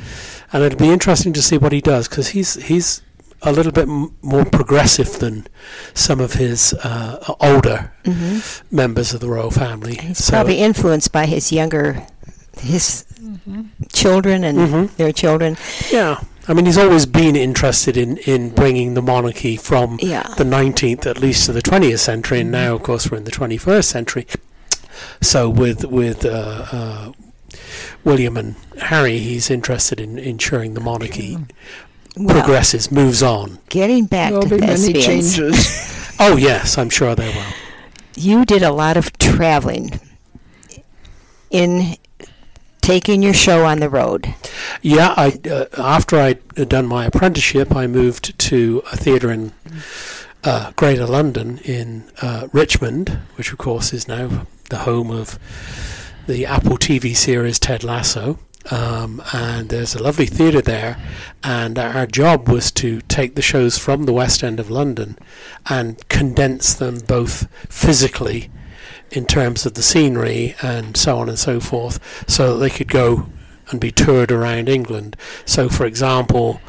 and 0.52 0.62
it'll 0.62 0.78
be 0.78 0.90
interesting 0.92 1.32
to 1.32 1.42
see 1.42 1.56
what 1.58 1.72
he 1.72 1.80
does 1.80 2.08
because 2.08 2.28
he's, 2.28 2.54
he's 2.66 3.00
a 3.42 3.52
little 3.52 3.72
bit 3.72 3.88
m- 3.88 4.14
more 4.22 4.44
progressive 4.44 5.18
than 5.18 5.46
some 5.94 6.20
of 6.20 6.34
his 6.34 6.74
uh, 6.84 7.34
older 7.40 7.92
hmm 8.04 8.38
members 8.70 9.14
of 9.14 9.20
the 9.20 9.28
royal 9.28 9.50
family. 9.50 9.94
He's 9.96 10.18
So- 10.24 10.32
probably 10.34 10.58
influenced 10.58 11.10
by 11.12 11.24
his 11.26 11.50
younger 11.52 12.06
his 12.60 13.04
children 13.92 14.44
and 14.44 14.58
Mhm. 14.58 14.96
their 14.96 15.12
children. 15.12 15.56
Yeah. 15.90 16.20
I 16.46 16.52
mean, 16.52 16.66
he's 16.66 16.76
always 16.78 17.06
been 17.06 17.36
interested 17.36 17.96
in, 17.96 18.18
in 18.18 18.50
bringing 18.50 18.94
the 18.94 19.00
monarchy 19.02 19.56
from 19.56 19.98
Yeah. 20.02 20.24
the 20.36 20.44
19th 20.44 21.06
at 21.06 21.18
least 21.18 21.46
to 21.46 21.52
the 21.52 21.62
20th 21.62 22.00
century, 22.00 22.40
and 22.40 22.50
now, 22.50 22.74
of 22.74 22.82
course, 22.82 23.10
we're 23.10 23.16
in 23.18 23.24
the 23.24 23.30
21st 23.30 23.88
century. 23.88 24.26
So, 25.22 25.48
with 25.48 25.84
with 25.86 26.24
uh, 26.24 26.66
uh, 26.70 27.12
William 28.04 28.36
and 28.36 28.54
Harry, 28.82 29.18
he's 29.18 29.50
interested 29.50 30.00
in 30.00 30.18
ensuring 30.18 30.74
the 30.74 30.80
monarchy 30.80 31.38
Well, 32.16 32.34
progresses, 32.36 32.92
moves 32.92 33.22
on. 33.22 33.58
getting 33.70 34.04
back 34.06 34.30
There'll 34.30 34.42
to 34.48 34.54
be 34.56 34.60
many 34.60 34.92
thespians, 34.92 35.36
changes. 35.36 35.90
Oh, 36.20 36.36
yes, 36.36 36.78
I'm 36.78 36.90
sure 36.90 37.14
there 37.16 37.32
will. 37.32 37.42
you 38.14 38.44
did 38.44 38.62
a 38.62 38.70
lot 38.72 38.96
of 38.96 39.12
traveling 39.18 39.98
in 41.50 41.96
taking 42.84 43.22
your 43.22 43.32
show 43.32 43.64
on 43.64 43.80
the 43.80 43.88
road. 43.88 44.34
Yeah, 44.82 45.14
I 45.16 45.40
uh, 45.50 45.64
after 45.78 46.18
I'd 46.18 46.68
done 46.68 46.86
my 46.86 47.06
apprenticeship, 47.06 47.74
I 47.74 47.86
moved 47.86 48.38
to 48.38 48.82
a 48.92 48.96
theatre 48.96 49.32
in 49.32 49.52
uh, 50.44 50.72
Greater 50.76 51.06
London 51.06 51.58
in 51.64 52.04
uh, 52.20 52.48
Richmond, 52.52 53.18
which 53.36 53.52
of 53.52 53.58
course 53.58 53.94
is 53.94 54.06
now 54.06 54.46
the 54.68 54.78
home 54.78 55.10
of 55.10 55.38
the 56.26 56.44
Apple 56.44 56.76
TV 56.76 57.16
series 57.16 57.58
Ted 57.58 57.84
Lasso. 57.84 58.38
Um, 58.70 59.22
and 59.34 59.68
there's 59.68 59.94
a 59.94 60.02
lovely 60.02 60.24
theatre 60.26 60.62
there, 60.62 60.98
and 61.42 61.78
our 61.78 62.06
job 62.06 62.48
was 62.48 62.70
to 62.72 63.02
take 63.02 63.34
the 63.34 63.42
shows 63.42 63.76
from 63.76 64.04
the 64.04 64.12
West 64.12 64.42
End 64.42 64.58
of 64.58 64.70
London 64.70 65.18
and 65.68 66.06
condense 66.08 66.72
them 66.72 67.00
both 67.00 67.46
physically 67.70 68.50
in 69.14 69.26
terms 69.26 69.64
of 69.64 69.74
the 69.74 69.82
scenery 69.82 70.54
and 70.62 70.96
so 70.96 71.18
on 71.18 71.28
and 71.28 71.38
so 71.38 71.60
forth, 71.60 72.28
so 72.28 72.54
that 72.54 72.58
they 72.60 72.70
could 72.70 72.88
go 72.88 73.26
and 73.70 73.80
be 73.80 73.90
toured 73.90 74.30
around 74.30 74.68
England. 74.68 75.16
So, 75.44 75.68
for 75.68 75.86
example, 75.86 76.60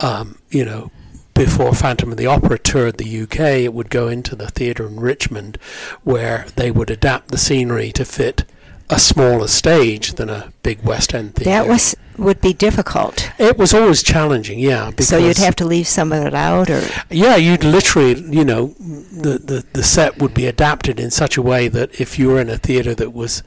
um, 0.00 0.38
you 0.50 0.64
know, 0.64 0.90
before 1.34 1.72
Phantom 1.72 2.10
of 2.10 2.18
the 2.18 2.26
Opera 2.26 2.58
toured 2.58 2.98
the 2.98 3.22
UK, 3.22 3.40
it 3.64 3.74
would 3.74 3.90
go 3.90 4.08
into 4.08 4.34
the 4.34 4.48
theatre 4.48 4.86
in 4.86 4.98
Richmond, 4.98 5.56
where 6.02 6.46
they 6.56 6.70
would 6.70 6.90
adapt 6.90 7.30
the 7.30 7.38
scenery 7.38 7.92
to 7.92 8.04
fit 8.04 8.44
a 8.90 8.98
smaller 8.98 9.48
stage 9.48 10.14
than 10.14 10.30
a 10.30 10.52
big 10.62 10.82
West 10.82 11.14
End 11.14 11.34
theatre. 11.34 11.50
That 11.50 11.68
was 11.68 11.94
would 12.16 12.40
be 12.40 12.52
difficult. 12.52 13.30
It 13.38 13.56
was 13.56 13.72
always 13.72 14.02
challenging, 14.02 14.58
yeah. 14.58 14.90
Because 14.90 15.08
So 15.08 15.18
you'd 15.18 15.36
have 15.38 15.54
to 15.56 15.64
leave 15.64 15.86
some 15.86 16.12
of 16.12 16.26
it 16.26 16.34
out, 16.34 16.68
or 16.68 16.82
yeah, 17.10 17.36
you'd 17.36 17.64
literally, 17.64 18.20
you 18.20 18.44
know, 18.44 18.74
the, 18.78 19.38
the, 19.38 19.64
the 19.72 19.84
set 19.84 20.18
would 20.18 20.34
be 20.34 20.46
adapted 20.46 20.98
in 20.98 21.10
such 21.10 21.36
a 21.36 21.42
way 21.42 21.68
that 21.68 22.00
if 22.00 22.18
you 22.18 22.28
were 22.28 22.40
in 22.40 22.50
a 22.50 22.58
theatre 22.58 22.94
that 22.94 23.12
was 23.12 23.42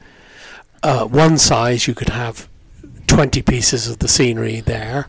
uh, 0.82 1.04
one 1.04 1.36
size, 1.36 1.86
you 1.86 1.94
could 1.94 2.08
have 2.08 2.48
20 3.12 3.42
pieces 3.42 3.88
of 3.88 3.98
the 3.98 4.08
scenery 4.08 4.62
there. 4.62 5.06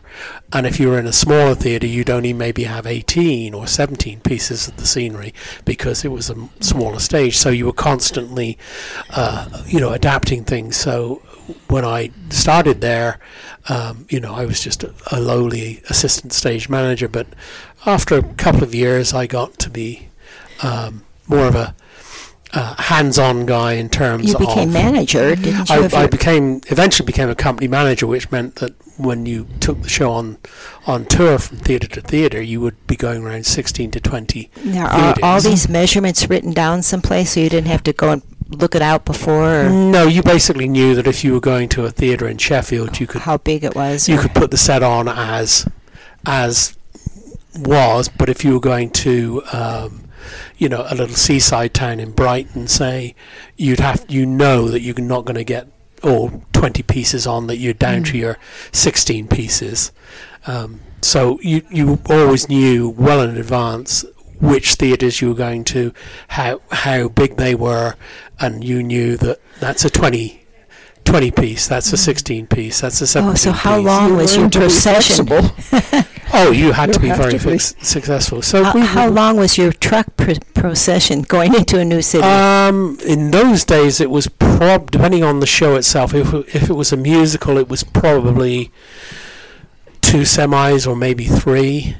And 0.52 0.66
if 0.66 0.78
you 0.78 0.90
were 0.90 0.98
in 0.98 1.06
a 1.06 1.12
smaller 1.12 1.54
theatre, 1.54 1.86
you'd 1.86 2.10
only 2.10 2.34
maybe 2.34 2.64
have 2.64 2.86
18 2.86 3.54
or 3.54 3.66
17 3.66 4.20
pieces 4.20 4.68
of 4.68 4.76
the 4.76 4.86
scenery 4.86 5.32
because 5.64 6.04
it 6.04 6.08
was 6.08 6.28
a 6.28 6.36
smaller 6.60 6.98
stage. 6.98 7.38
So 7.38 7.48
you 7.48 7.64
were 7.64 7.72
constantly, 7.72 8.58
uh, 9.08 9.48
you 9.66 9.80
know, 9.80 9.94
adapting 9.94 10.44
things. 10.44 10.76
So 10.76 11.22
when 11.68 11.86
I 11.86 12.10
started 12.28 12.82
there, 12.82 13.20
um, 13.70 14.04
you 14.10 14.20
know, 14.20 14.34
I 14.34 14.44
was 14.44 14.60
just 14.60 14.84
a, 14.84 14.92
a 15.10 15.18
lowly 15.18 15.82
assistant 15.88 16.34
stage 16.34 16.68
manager. 16.68 17.08
But 17.08 17.28
after 17.86 18.18
a 18.18 18.22
couple 18.34 18.62
of 18.62 18.74
years, 18.74 19.14
I 19.14 19.26
got 19.26 19.58
to 19.60 19.70
be 19.70 20.10
um, 20.62 21.04
more 21.26 21.46
of 21.46 21.54
a 21.54 21.74
uh, 22.54 22.74
hands-on 22.82 23.46
guy 23.46 23.72
in 23.72 23.88
terms 23.88 24.28
you 24.28 24.38
became 24.38 24.68
of 24.68 24.74
manager, 24.74 25.34
didn't 25.34 25.68
you? 25.68 25.74
I, 25.74 26.04
I 26.04 26.06
became 26.06 26.60
eventually 26.68 27.06
became 27.06 27.28
a 27.28 27.34
company 27.34 27.68
manager, 27.68 28.06
which 28.06 28.30
meant 28.30 28.56
that 28.56 28.74
when 28.96 29.26
you 29.26 29.46
took 29.60 29.82
the 29.82 29.88
show 29.88 30.12
on 30.12 30.38
on 30.86 31.04
tour 31.06 31.38
from 31.38 31.58
theatre 31.58 31.88
to 31.88 32.00
theatre, 32.00 32.40
you 32.40 32.60
would 32.60 32.86
be 32.86 32.96
going 32.96 33.24
around 33.24 33.46
sixteen 33.46 33.90
to 33.92 34.00
twenty. 34.00 34.50
now, 34.64 34.86
are 34.86 35.14
all 35.22 35.40
these 35.40 35.68
measurements 35.68 36.28
written 36.30 36.52
down 36.52 36.82
someplace, 36.82 37.32
so 37.32 37.40
you 37.40 37.48
didn't 37.48 37.68
have 37.68 37.82
to 37.84 37.92
go 37.92 38.10
and 38.10 38.22
look 38.50 38.74
it 38.74 38.82
out 38.82 39.04
before, 39.04 39.62
or 39.62 39.70
No, 39.70 40.06
you 40.06 40.22
basically 40.22 40.68
knew 40.68 40.94
that 40.94 41.06
if 41.06 41.24
you 41.24 41.32
were 41.32 41.40
going 41.40 41.68
to 41.70 41.84
a 41.84 41.90
theatre 41.90 42.28
in 42.28 42.38
Sheffield, 42.38 43.00
you 43.00 43.06
could 43.06 43.22
how 43.22 43.38
big 43.38 43.64
it 43.64 43.74
was. 43.74 44.08
you 44.08 44.18
could 44.18 44.34
put 44.34 44.50
the 44.50 44.56
set 44.56 44.82
on 44.82 45.08
as 45.08 45.66
as 46.26 46.76
was, 47.58 48.08
but 48.08 48.28
if 48.28 48.44
you 48.44 48.54
were 48.54 48.60
going 48.60 48.90
to 48.90 49.42
um, 49.52 50.03
you 50.58 50.68
know 50.68 50.86
a 50.88 50.94
little 50.94 51.16
seaside 51.16 51.74
town 51.74 52.00
in 52.00 52.12
Brighton, 52.12 52.66
say, 52.68 53.14
you'd 53.56 53.80
have 53.80 54.04
you 54.08 54.26
know 54.26 54.68
that 54.68 54.80
you're 54.80 54.94
not 55.00 55.24
going 55.24 55.36
to 55.36 55.44
get 55.44 55.66
all 56.02 56.42
20 56.52 56.82
pieces 56.82 57.26
on 57.26 57.46
that 57.46 57.56
you're 57.56 57.72
down 57.72 58.02
to 58.04 58.18
your 58.18 58.36
16 58.72 59.26
pieces. 59.28 59.90
Um, 60.46 60.80
so 61.00 61.38
you 61.40 61.62
you 61.70 61.98
always 62.10 62.48
knew 62.48 62.90
well 62.90 63.20
in 63.22 63.36
advance 63.36 64.04
which 64.40 64.74
theatres 64.74 65.20
you 65.22 65.28
were 65.28 65.34
going 65.34 65.64
to, 65.64 65.92
how 66.28 66.60
how 66.70 67.08
big 67.08 67.36
they 67.36 67.54
were, 67.54 67.94
and 68.40 68.62
you 68.64 68.82
knew 68.82 69.16
that 69.18 69.40
that's 69.60 69.84
a 69.84 69.90
20 69.90 70.42
20 71.04 71.30
piece, 71.30 71.68
that's 71.68 71.92
a 71.92 71.96
16 71.98 72.46
piece, 72.46 72.80
that's 72.80 73.00
a 73.00 73.06
17 73.06 73.32
Oh, 73.32 73.34
so 73.36 73.52
how 73.52 73.76
piece. 73.76 73.86
long 73.86 74.08
You 74.08 74.16
was 74.16 74.34
your 74.34 74.42
learn 74.42 74.50
to 74.50 74.58
be 74.58 74.64
procession? 74.64 75.26
Oh, 76.36 76.50
you 76.50 76.72
had 76.72 76.92
to 76.92 77.00
be 77.00 77.10
very 77.12 77.38
to 77.38 77.48
be. 77.48 77.58
successful. 77.58 78.42
So 78.42 78.64
How, 78.64 78.72
we 78.74 78.80
how 78.80 79.08
long 79.08 79.36
was 79.36 79.56
your 79.56 79.72
truck 79.72 80.16
pr- 80.16 80.32
procession 80.54 81.22
going 81.22 81.54
into 81.54 81.78
a 81.78 81.84
new 81.84 82.02
city? 82.02 82.24
Um, 82.24 82.98
in 83.06 83.30
those 83.30 83.64
days, 83.64 84.00
it 84.00 84.10
was 84.10 84.26
prob 84.26 84.90
depending 84.90 85.22
on 85.22 85.40
the 85.40 85.46
show 85.46 85.76
itself. 85.76 86.12
If 86.14 86.32
it- 86.34 86.46
if 86.54 86.68
it 86.70 86.74
was 86.74 86.92
a 86.92 86.96
musical, 86.96 87.56
it 87.58 87.68
was 87.68 87.84
probably 87.84 88.70
two 90.00 90.22
semis 90.22 90.86
or 90.86 90.96
maybe 90.96 91.24
three. 91.26 91.96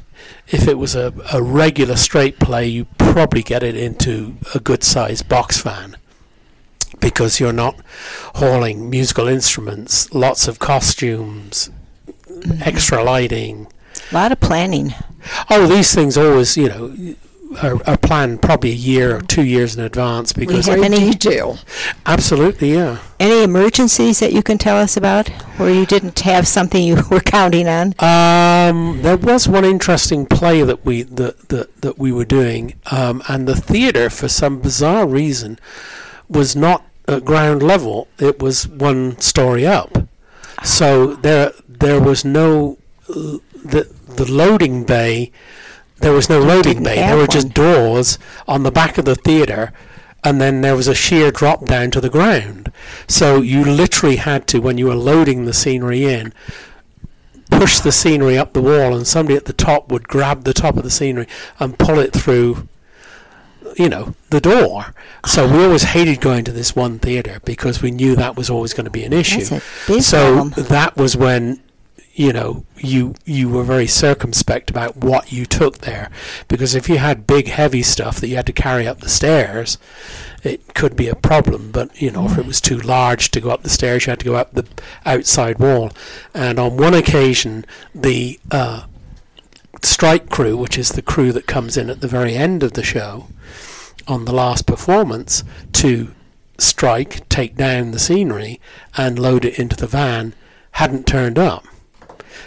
If 0.48 0.68
it 0.68 0.78
was 0.78 0.94
a, 0.94 1.12
a 1.32 1.40
regular 1.42 1.96
straight 1.96 2.38
play, 2.38 2.66
you 2.66 2.86
probably 2.98 3.42
get 3.42 3.62
it 3.62 3.76
into 3.76 4.36
a 4.54 4.60
good 4.60 4.82
sized 4.82 5.28
box 5.28 5.60
van 5.60 5.96
because 7.00 7.40
you're 7.40 7.52
not 7.52 7.76
hauling 8.36 8.90
musical 8.90 9.26
instruments, 9.28 10.12
lots 10.12 10.48
of 10.48 10.58
costumes, 10.58 11.70
extra 12.60 13.02
lighting. 13.02 13.66
A 14.10 14.14
lot 14.14 14.32
of 14.32 14.40
planning. 14.40 14.94
Oh, 15.50 15.66
these 15.66 15.94
things 15.94 16.16
always, 16.18 16.56
you 16.56 16.68
know, 16.68 17.14
are, 17.62 17.80
are 17.88 17.96
planned 17.96 18.42
probably 18.42 18.70
a 18.72 18.74
year 18.74 19.16
or 19.16 19.22
two 19.22 19.44
years 19.44 19.76
in 19.76 19.84
advance 19.84 20.32
because 20.32 20.66
have 20.66 20.78
Great 20.78 20.92
any- 20.92 21.10
detail. 21.12 21.58
absolutely, 22.04 22.72
yeah. 22.74 22.98
Any 23.20 23.42
emergencies 23.44 24.18
that 24.20 24.32
you 24.32 24.42
can 24.42 24.58
tell 24.58 24.76
us 24.76 24.96
about 24.96 25.28
where 25.56 25.70
you 25.72 25.86
didn't 25.86 26.18
have 26.20 26.46
something 26.48 26.82
you 26.82 26.96
were 27.10 27.20
counting 27.20 27.68
on? 27.68 27.94
Um, 28.00 29.00
there 29.02 29.16
was 29.16 29.48
one 29.48 29.64
interesting 29.64 30.26
play 30.26 30.62
that 30.62 30.84
we 30.84 31.02
that 31.04 31.48
that, 31.48 31.80
that 31.80 31.98
we 31.98 32.12
were 32.12 32.24
doing, 32.24 32.74
um, 32.90 33.22
and 33.28 33.46
the 33.46 33.54
theatre, 33.56 34.10
for 34.10 34.28
some 34.28 34.60
bizarre 34.60 35.06
reason, 35.06 35.58
was 36.28 36.54
not 36.56 36.84
at 37.06 37.24
ground 37.24 37.62
level. 37.62 38.08
It 38.18 38.42
was 38.42 38.66
one 38.68 39.18
story 39.20 39.64
up. 39.66 39.96
So 40.64 41.14
there 41.14 41.52
there 41.68 42.00
was 42.00 42.24
no 42.24 42.78
the 43.64 43.88
the 44.16 44.30
loading 44.30 44.84
bay. 44.84 45.32
There 45.98 46.12
was 46.12 46.28
no 46.28 46.40
loading 46.40 46.82
bay. 46.82 46.96
There 46.96 47.16
were 47.16 47.26
just 47.26 47.54
doors 47.54 48.18
on 48.46 48.62
the 48.62 48.70
back 48.70 48.98
of 48.98 49.04
the 49.04 49.14
theatre, 49.14 49.72
and 50.24 50.40
then 50.40 50.60
there 50.60 50.74
was 50.74 50.88
a 50.88 50.94
sheer 50.94 51.30
drop 51.30 51.66
down 51.66 51.90
to 51.92 52.00
the 52.00 52.10
ground. 52.10 52.72
So 53.06 53.40
you 53.40 53.64
literally 53.64 54.16
had 54.16 54.46
to, 54.48 54.60
when 54.60 54.76
you 54.76 54.86
were 54.86 54.96
loading 54.96 55.44
the 55.44 55.52
scenery 55.52 56.04
in, 56.04 56.32
push 57.50 57.78
the 57.78 57.92
scenery 57.92 58.36
up 58.36 58.52
the 58.52 58.62
wall, 58.62 58.94
and 58.94 59.06
somebody 59.06 59.36
at 59.36 59.44
the 59.44 59.52
top 59.52 59.90
would 59.92 60.08
grab 60.08 60.44
the 60.44 60.54
top 60.54 60.76
of 60.76 60.82
the 60.82 60.90
scenery 60.90 61.28
and 61.60 61.78
pull 61.78 61.98
it 61.98 62.12
through, 62.12 62.68
you 63.76 63.88
know, 63.88 64.14
the 64.30 64.40
door. 64.40 64.94
So 65.26 65.46
we 65.50 65.64
always 65.64 65.84
hated 65.84 66.20
going 66.20 66.44
to 66.44 66.52
this 66.52 66.74
one 66.74 66.98
theatre 66.98 67.40
because 67.44 67.82
we 67.82 67.90
knew 67.92 68.16
that 68.16 68.36
was 68.36 68.50
always 68.50 68.74
going 68.74 68.86
to 68.86 68.90
be 68.90 69.04
an 69.04 69.12
issue. 69.12 69.44
That's 69.44 69.88
a 69.88 69.92
big 69.92 70.02
so 70.02 70.34
problem. 70.34 70.66
that 70.66 70.96
was 70.96 71.16
when 71.16 71.62
you 72.14 72.32
know 72.32 72.64
you 72.76 73.14
you 73.24 73.48
were 73.48 73.64
very 73.64 73.88
circumspect 73.88 74.70
about 74.70 74.96
what 74.96 75.32
you 75.32 75.44
took 75.44 75.78
there. 75.78 76.10
Because 76.48 76.74
if 76.74 76.88
you 76.88 76.98
had 76.98 77.26
big 77.26 77.48
heavy 77.48 77.82
stuff 77.82 78.20
that 78.20 78.28
you 78.28 78.36
had 78.36 78.46
to 78.46 78.52
carry 78.52 78.86
up 78.86 79.00
the 79.00 79.08
stairs 79.08 79.78
it 80.44 80.74
could 80.74 80.94
be 80.94 81.08
a 81.08 81.16
problem. 81.16 81.72
But 81.72 82.00
you 82.00 82.10
know 82.10 82.26
if 82.26 82.38
it 82.38 82.46
was 82.46 82.60
too 82.60 82.78
large 82.78 83.30
to 83.32 83.40
go 83.40 83.50
up 83.50 83.62
the 83.62 83.68
stairs 83.68 84.06
you 84.06 84.10
had 84.10 84.20
to 84.20 84.24
go 84.24 84.36
up 84.36 84.52
the 84.52 84.66
outside 85.04 85.58
wall. 85.58 85.92
And 86.32 86.58
on 86.58 86.76
one 86.76 86.94
occasion 86.94 87.66
the 87.94 88.38
uh, 88.50 88.86
strike 89.82 90.30
crew 90.30 90.56
which 90.56 90.78
is 90.78 90.90
the 90.90 91.02
crew 91.02 91.32
that 91.32 91.46
comes 91.46 91.76
in 91.76 91.90
at 91.90 92.00
the 92.00 92.08
very 92.08 92.36
end 92.36 92.62
of 92.62 92.74
the 92.74 92.84
show 92.84 93.26
on 94.06 94.24
the 94.24 94.34
last 94.34 94.66
performance 94.66 95.42
to 95.72 96.14
strike, 96.58 97.28
take 97.28 97.56
down 97.56 97.90
the 97.90 97.98
scenery, 97.98 98.60
and 98.96 99.18
load 99.18 99.44
it 99.44 99.58
into 99.58 99.74
the 99.74 99.86
van 99.86 100.34
hadn't 100.72 101.06
turned 101.06 101.38
up. 101.38 101.64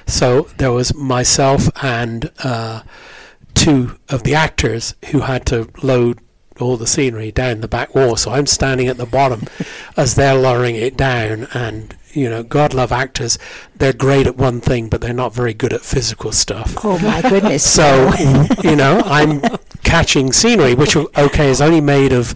So 0.05 0.43
there 0.57 0.71
was 0.71 0.93
myself 0.95 1.69
and 1.83 2.31
uh, 2.43 2.83
two 3.53 3.97
of 4.09 4.23
the 4.23 4.35
actors 4.35 4.95
who 5.11 5.21
had 5.21 5.45
to 5.47 5.69
load 5.81 6.19
all 6.59 6.77
the 6.77 6.87
scenery 6.87 7.31
down 7.31 7.61
the 7.61 7.67
back 7.67 7.93
wall. 7.93 8.15
So 8.15 8.31
I'm 8.31 8.47
standing 8.47 8.87
at 8.87 8.97
the 8.97 9.05
bottom 9.05 9.43
as 9.97 10.15
they're 10.15 10.35
lowering 10.35 10.75
it 10.75 10.97
down, 10.97 11.47
and 11.53 11.95
you 12.13 12.29
know, 12.29 12.43
God 12.43 12.73
love 12.73 12.91
actors. 12.91 13.37
They're 13.75 13.93
great 13.93 14.27
at 14.27 14.37
one 14.37 14.61
thing, 14.61 14.89
but 14.89 15.01
they're 15.01 15.13
not 15.13 15.33
very 15.33 15.53
good 15.53 15.73
at 15.73 15.81
physical 15.81 16.31
stuff. 16.31 16.75
Oh 16.83 16.99
my 16.99 17.21
goodness! 17.21 17.65
So, 17.77 18.11
you 18.63 18.75
know, 18.75 19.01
I'm 19.05 19.41
catching 19.83 20.31
scenery, 20.31 20.73
which 20.73 20.95
okay 20.95 21.49
is 21.49 21.61
only 21.61 21.81
made 21.81 22.11
of 22.11 22.33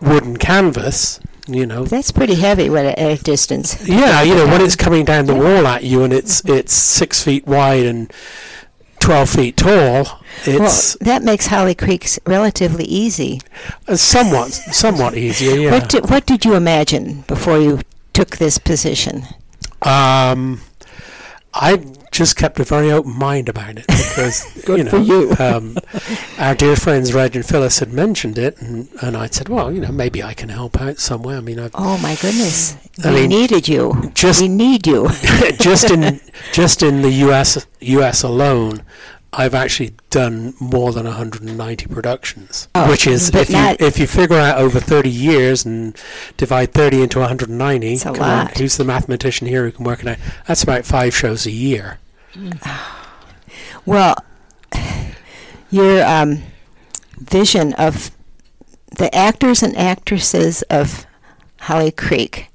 wooden 0.00 0.36
canvas. 0.36 1.20
You 1.46 1.66
know, 1.66 1.84
that's 1.84 2.10
pretty 2.10 2.34
heavy 2.34 2.70
when 2.70 2.86
at 2.86 2.98
a 2.98 3.22
distance. 3.22 3.86
Yeah, 3.88 4.22
you 4.22 4.34
know, 4.34 4.46
when 4.46 4.60
it's 4.60 4.76
coming 4.84 5.04
down 5.04 5.26
the 5.26 5.34
wall 5.34 5.66
at 5.66 5.84
you 5.84 6.02
and 6.04 6.12
it's 6.12 6.44
it's 6.44 6.72
six 6.72 7.22
feet 7.22 7.46
wide 7.46 7.86
and 7.86 8.12
twelve 8.98 9.30
feet 9.30 9.56
tall, 9.56 10.20
it's 10.44 10.96
well, 11.00 11.06
that 11.06 11.22
makes 11.22 11.46
Holly 11.46 11.74
Creek's 11.74 12.18
relatively 12.26 12.84
easy. 12.84 13.40
Uh, 13.88 13.96
somewhat, 13.96 14.52
somewhat 14.52 15.16
easier. 15.16 15.56
Yeah. 15.56 15.72
What 15.72 15.88
did, 15.88 16.10
what 16.10 16.26
did 16.26 16.44
you 16.44 16.54
imagine 16.54 17.22
before 17.22 17.58
you 17.58 17.80
took 18.12 18.36
this 18.36 18.58
position? 18.58 19.24
Um, 19.82 20.60
I 21.52 21.84
just 22.12 22.36
kept 22.36 22.60
a 22.60 22.64
very 22.64 22.90
open 22.92 23.16
mind 23.18 23.48
about 23.48 23.76
it 23.78 23.86
because 23.86 24.66
you 24.68 24.84
know, 24.84 24.90
for 24.90 24.98
you. 24.98 25.34
um, 25.38 25.76
our 26.38 26.54
dear 26.54 26.76
friends 26.76 27.12
Reg 27.12 27.34
and 27.34 27.44
Phyllis 27.44 27.78
had 27.80 27.92
mentioned 27.92 28.38
it, 28.38 28.60
and, 28.60 28.88
and 29.02 29.16
I 29.16 29.26
said, 29.26 29.48
well, 29.48 29.72
you 29.72 29.80
know, 29.80 29.90
maybe 29.92 30.22
I 30.22 30.34
can 30.34 30.48
help 30.48 30.80
out 30.80 30.98
somewhere. 30.98 31.36
I 31.36 31.40
mean, 31.40 31.58
I've, 31.58 31.72
oh 31.74 31.98
my 31.98 32.14
goodness, 32.16 32.76
I 33.04 33.12
we 33.12 33.20
mean, 33.22 33.30
needed 33.30 33.68
you. 33.68 34.10
just- 34.14 34.40
we 34.40 34.48
need 34.48 34.86
you. 34.86 35.08
just 35.58 35.90
in 35.90 36.20
just 36.52 36.82
in 36.82 37.02
the 37.02 37.10
U.S. 37.26 37.66
U.S. 37.80 38.22
alone, 38.22 38.82
I've 39.32 39.54
actually 39.54 39.92
done 40.10 40.54
more 40.60 40.92
than 40.92 41.04
190 41.06 41.86
productions, 41.86 42.66
Oh, 42.74 42.90
which 42.90 43.06
is 43.06 43.32
if 43.34 43.48
you 43.50 43.76
if 43.78 43.98
you 43.98 44.06
figure 44.08 44.36
out 44.36 44.58
over 44.58 44.80
30 44.80 45.08
years 45.08 45.64
and 45.64 45.96
divide 46.36 46.72
30 46.72 47.02
into 47.02 47.20
190. 47.20 47.92
It's 47.92 48.02
a 48.02 48.12
come 48.12 48.14
on, 48.22 48.46
lot. 48.46 48.58
who's 48.58 48.76
the 48.76 48.84
mathematician 48.84 49.46
here 49.46 49.64
who 49.64 49.70
can 49.72 49.84
work 49.84 50.00
it 50.00 50.08
out? 50.08 50.18
That's 50.48 50.62
about 50.64 50.84
five 50.84 51.14
shows 51.14 51.46
a 51.46 51.50
year. 51.52 51.98
Well, 53.86 54.14
your 55.70 56.04
um, 56.04 56.42
vision 57.18 57.72
of 57.74 58.10
the 58.98 59.12
actors 59.14 59.62
and 59.62 59.76
actresses 59.76 60.62
of 60.62 61.06
Holly 61.60 61.90
Creek, 61.90 62.48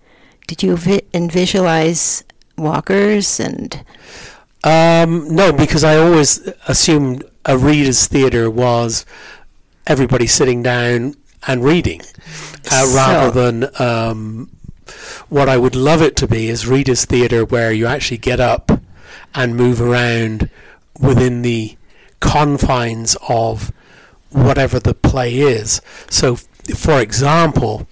did 0.48 0.62
you 0.64 0.78
vi- 0.78 1.02
and 1.14 1.32
visualize 1.32 2.24
walkers 2.58 3.40
and 3.40 3.84
Um, 4.66 5.34
no, 5.36 5.54
because 5.54 5.84
I 5.84 5.96
always 5.98 6.40
assumed 6.68 7.24
a 7.46 7.58
reader's 7.58 8.08
theatre 8.08 8.50
was 8.50 9.06
everybody 9.86 10.26
sitting 10.26 10.64
down 10.64 11.16
and 11.48 11.64
reading, 11.64 12.02
uh, 12.72 12.92
rather 12.96 13.32
So- 13.32 13.52
than 13.52 13.70
um, 13.80 14.50
what 15.30 15.48
I 15.48 15.58
would 15.58 15.76
love 15.76 16.02
it 16.02 16.16
to 16.18 16.28
be 16.28 16.50
is 16.50 16.68
reader's 16.68 17.06
theatre 17.06 17.46
where 17.46 17.72
you 17.72 17.86
actually 17.86 18.18
get 18.18 18.40
up 18.40 18.72
and 19.36 19.56
move 19.56 19.80
around 19.80 20.50
within 21.00 21.44
the 21.44 21.78
confines 22.20 23.16
of 23.30 23.72
whatever 24.32 24.80
the 24.80 24.96
play 24.96 25.36
is. 25.38 25.80
So, 26.10 26.38
for 26.76 27.00
example, 27.00 27.88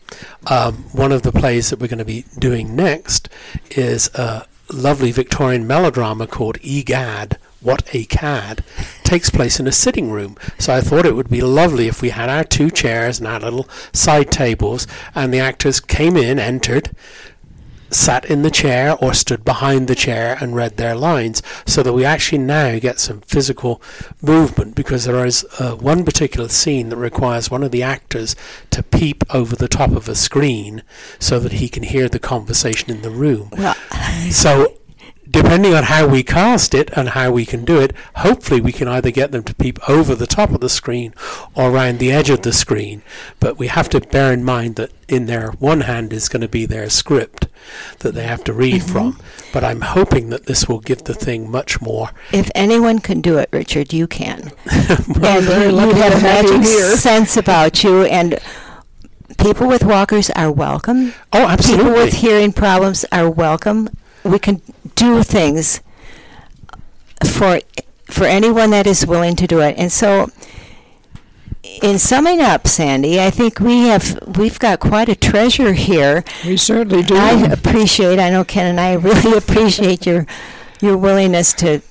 um, 0.48 0.86
one 0.94 1.12
of 1.12 1.22
the 1.22 1.32
plays 1.32 1.70
that 1.70 1.80
we're 1.80 1.88
going 1.88 2.00
to 2.00 2.06
be 2.06 2.26
doing 2.40 2.76
next 2.76 3.30
is 3.72 4.10
a 4.16 4.46
lovely 4.72 5.12
Victorian 5.12 5.68
melodrama 5.68 6.28
called 6.28 6.58
Egad. 6.62 7.38
What 7.62 7.84
a 7.94 8.04
Cad 8.06 8.64
takes 9.04 9.30
place 9.30 9.60
in 9.60 9.68
a 9.68 9.72
sitting 9.72 10.12
room. 10.12 10.36
So 10.60 10.74
I 10.74 10.82
thought 10.82 11.06
it 11.06 11.16
would 11.16 11.30
be 11.30 11.42
lovely 11.42 11.88
if 11.88 12.02
we 12.02 12.10
had 12.10 12.30
our 12.30 12.44
two 12.44 12.70
chairs 12.70 13.20
and 13.20 13.28
our 13.28 13.40
little 13.40 13.70
side 13.94 14.32
tables, 14.32 14.86
and 15.16 15.34
the 15.34 15.40
actors 15.40 15.80
came 15.80 16.18
in, 16.18 16.40
entered, 16.40 16.92
sat 17.94 18.26
in 18.26 18.42
the 18.42 18.52
chair 18.52 18.96
or 19.02 19.14
stood 19.14 19.44
behind 19.46 19.88
the 19.88 19.96
chair 19.96 20.38
and 20.42 20.56
read 20.56 20.78
their 20.78 20.96
lines 20.96 21.42
so 21.66 21.84
that 21.84 21.94
we 21.94 22.06
actually 22.06 22.38
now 22.40 22.80
get 22.80 23.00
some 23.00 23.22
physical 23.22 23.82
movement 24.22 24.76
because 24.76 25.06
there 25.06 25.26
is 25.26 25.46
uh, 25.60 25.76
one 25.76 26.04
particular 26.04 26.50
scene 26.50 26.90
that 26.90 26.98
requires 26.98 27.50
one 27.52 27.64
of 27.64 27.72
the 27.72 27.84
actors 27.84 28.36
to 28.70 28.84
peep 28.84 29.24
over 29.34 29.56
the 29.56 29.68
top 29.68 29.92
of 29.92 30.08
a 30.10 30.16
screen 30.16 30.84
so 31.20 31.40
that 31.40 31.54
he 31.54 31.70
can 31.70 31.84
hear 31.84 32.10
the 32.10 32.20
conversation 32.20 32.90
in 32.92 33.02
the 33.02 33.10
room. 33.10 33.50
well, 33.58 33.76
So, 34.32 34.78
depending 35.34 35.74
on 35.74 35.84
how 35.86 36.08
we 36.08 36.24
cast 36.24 36.74
it 36.74 36.92
and 36.96 37.10
how 37.10 37.32
we 37.32 37.46
can 37.46 37.66
do 37.66 37.82
it, 37.82 37.94
hopefully 38.18 38.62
we 38.62 38.72
can 38.72 38.88
either 38.88 39.12
get 39.12 39.32
them 39.32 39.44
to 39.44 39.56
peep 39.56 39.78
over 39.90 40.16
the 40.16 40.28
top 40.28 40.52
of 40.52 40.62
the 40.62 40.70
screen 40.70 41.14
or 41.56 41.72
around 41.72 41.98
the 41.98 42.12
edge 42.12 42.30
of 42.30 42.44
the 42.44 42.54
screen. 42.54 43.02
But 43.40 43.58
we 43.58 43.68
have 43.68 43.90
to 43.90 44.00
bear 44.00 44.32
in 44.32 44.44
mind 44.44 44.76
that 44.76 44.92
in 45.08 45.26
their 45.26 45.52
one 45.54 45.82
hand 45.82 46.14
is 46.14 46.30
going 46.30 46.42
to 46.42 46.48
be 46.48 46.66
their 46.68 46.90
script 46.90 47.48
that 48.00 48.14
they 48.14 48.24
have 48.24 48.44
to 48.44 48.54
read 48.54 48.84
mm-hmm. 48.84 48.92
from. 48.92 49.20
But 49.52 49.64
I'm 49.64 49.82
hoping 49.82 50.30
that 50.30 50.46
this 50.46 50.68
will 50.70 50.80
give 50.80 51.04
the 51.04 51.16
thing 51.16 51.50
much 51.50 51.82
more. 51.82 52.12
if 52.32 52.52
anyone 52.54 53.00
can 53.00 53.20
do 53.20 53.40
it, 53.40 53.50
Richard, 53.52 53.92
you 53.92 54.08
can. 54.08 54.52
And 55.24 55.46
you, 55.46 55.80
you 55.80 55.94
have 55.96 56.20
a 56.20 56.22
magic 56.22 56.64
sense 56.64 57.38
about 57.38 57.84
you, 57.84 58.04
and 58.04 58.38
people 59.38 59.68
with 59.68 59.84
walkers 59.84 60.30
are 60.32 60.52
welcome. 60.52 61.14
Oh, 61.32 61.48
absolutely. 61.48 61.86
People 61.86 62.04
with 62.04 62.14
hearing 62.14 62.54
problems 62.54 63.06
are 63.12 63.30
welcome. 63.30 63.90
We 64.24 64.40
can 64.40 64.62
do 64.96 65.24
things 65.24 65.82
for 67.26 67.60
for 68.06 68.26
anyone 68.26 68.70
that 68.72 68.86
is 68.86 69.06
willing 69.06 69.36
to 69.36 69.48
do 69.48 69.60
it. 69.60 69.76
And 69.78 69.92
so 69.92 70.30
in 71.82 71.98
summing 71.98 72.42
up, 72.42 72.68
Sandy, 72.68 73.20
I 73.20 73.30
think 73.30 73.60
we 73.60 73.88
have 73.88 74.20
we've 74.38 74.60
got 74.60 74.80
quite 74.80 75.10
a 75.10 75.16
treasure 75.16 75.74
here. 75.74 76.24
We 76.46 76.58
certainly 76.58 77.04
do. 77.04 77.16
I 77.16 77.52
appreciate 77.52 78.20
I 78.20 78.30
know 78.30 78.44
Ken 78.44 78.68
and 78.68 78.80
I 78.80 78.94
really 79.10 79.38
appreciate 79.38 80.06
your 80.06 80.26
your 80.82 80.98
willingness 80.98 81.54
to 81.54 81.82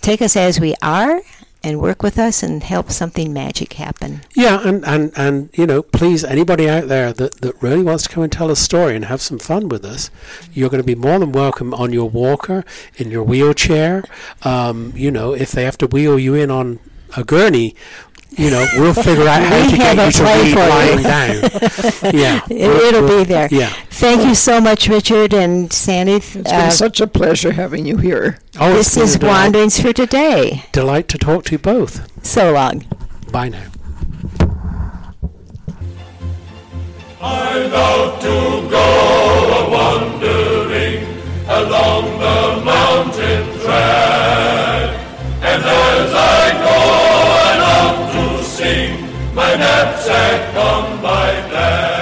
take 0.00 0.20
us 0.22 0.36
as 0.36 0.60
we 0.60 0.74
are 0.82 1.20
and 1.66 1.80
work 1.80 2.00
with 2.00 2.16
us 2.16 2.44
and 2.44 2.62
help 2.62 2.92
something 2.92 3.32
magic 3.32 3.72
happen. 3.72 4.20
Yeah, 4.34 4.60
and, 4.66 4.86
and, 4.86 5.12
and 5.16 5.50
you 5.52 5.66
know, 5.66 5.82
please, 5.82 6.22
anybody 6.22 6.68
out 6.68 6.86
there 6.86 7.12
that, 7.12 7.40
that 7.40 7.60
really 7.60 7.82
wants 7.82 8.04
to 8.04 8.08
come 8.08 8.22
and 8.22 8.32
tell 8.32 8.50
a 8.50 8.56
story 8.56 8.94
and 8.94 9.04
have 9.06 9.20
some 9.20 9.40
fun 9.40 9.68
with 9.68 9.84
us, 9.84 10.08
you're 10.52 10.70
going 10.70 10.82
to 10.82 10.86
be 10.86 10.94
more 10.94 11.18
than 11.18 11.32
welcome 11.32 11.74
on 11.74 11.92
your 11.92 12.08
walker, 12.08 12.64
in 12.96 13.10
your 13.10 13.24
wheelchair. 13.24 14.04
Um, 14.42 14.92
you 14.94 15.10
know, 15.10 15.34
if 15.34 15.50
they 15.50 15.64
have 15.64 15.76
to 15.78 15.88
wheel 15.88 16.18
you 16.18 16.34
in 16.34 16.52
on 16.52 16.78
a 17.16 17.24
gurney, 17.24 17.74
you 18.36 18.50
know, 18.50 18.66
we'll 18.76 18.94
figure 18.94 19.26
out 19.26 19.42
how 19.50 19.70
to 19.70 19.76
get 19.76 19.98
a 19.98 20.06
you 20.06 20.12
to 20.12 20.18
play 20.18 20.42
read 20.42 20.52
for 20.54 20.62
you. 20.62 20.68
lying 20.68 21.02
down. 21.02 22.14
yeah, 22.14 22.40
It, 22.50 22.68
we'll- 22.68 22.80
it'll 22.80 23.02
we'll- 23.04 23.18
be 23.24 23.24
there. 23.24 23.48
Yeah. 23.50 23.72
Thank 23.90 24.26
you 24.26 24.34
so 24.34 24.60
much, 24.60 24.88
Richard 24.88 25.32
and 25.32 25.72
Sandy. 25.72 26.12
It's 26.14 26.34
been 26.34 26.46
Uh, 26.46 26.70
such 26.70 27.00
a 27.00 27.06
pleasure 27.06 27.52
having 27.52 27.86
you 27.86 27.96
here. 27.96 28.38
Oh, 28.60 28.68
it's 28.76 28.94
this 28.94 28.94
been 28.96 29.04
is 29.04 29.14
a 29.14 29.18
delight- 29.20 29.32
Wanderings 29.42 29.80
for 29.80 29.92
today. 29.92 30.64
Delight 30.72 31.08
to 31.08 31.18
talk 31.18 31.44
to 31.46 31.52
you 31.52 31.58
both. 31.58 32.06
So 32.24 32.52
long. 32.52 32.84
Bye 33.32 33.48
now. 33.48 33.64
I 37.20 37.58
love 37.66 38.20
to 38.20 38.68
go 38.70 38.86
a 39.58 39.70
wandering 39.70 41.02
along 41.48 42.04
the 42.20 42.64
mountain 42.64 43.60
track. 43.60 44.90
And 45.42 45.62
as 45.64 46.12
I 46.14 46.45
go, 49.36 49.42
I 49.42 49.56
love 49.56 49.96
to 49.96 50.02
sing 50.02 51.95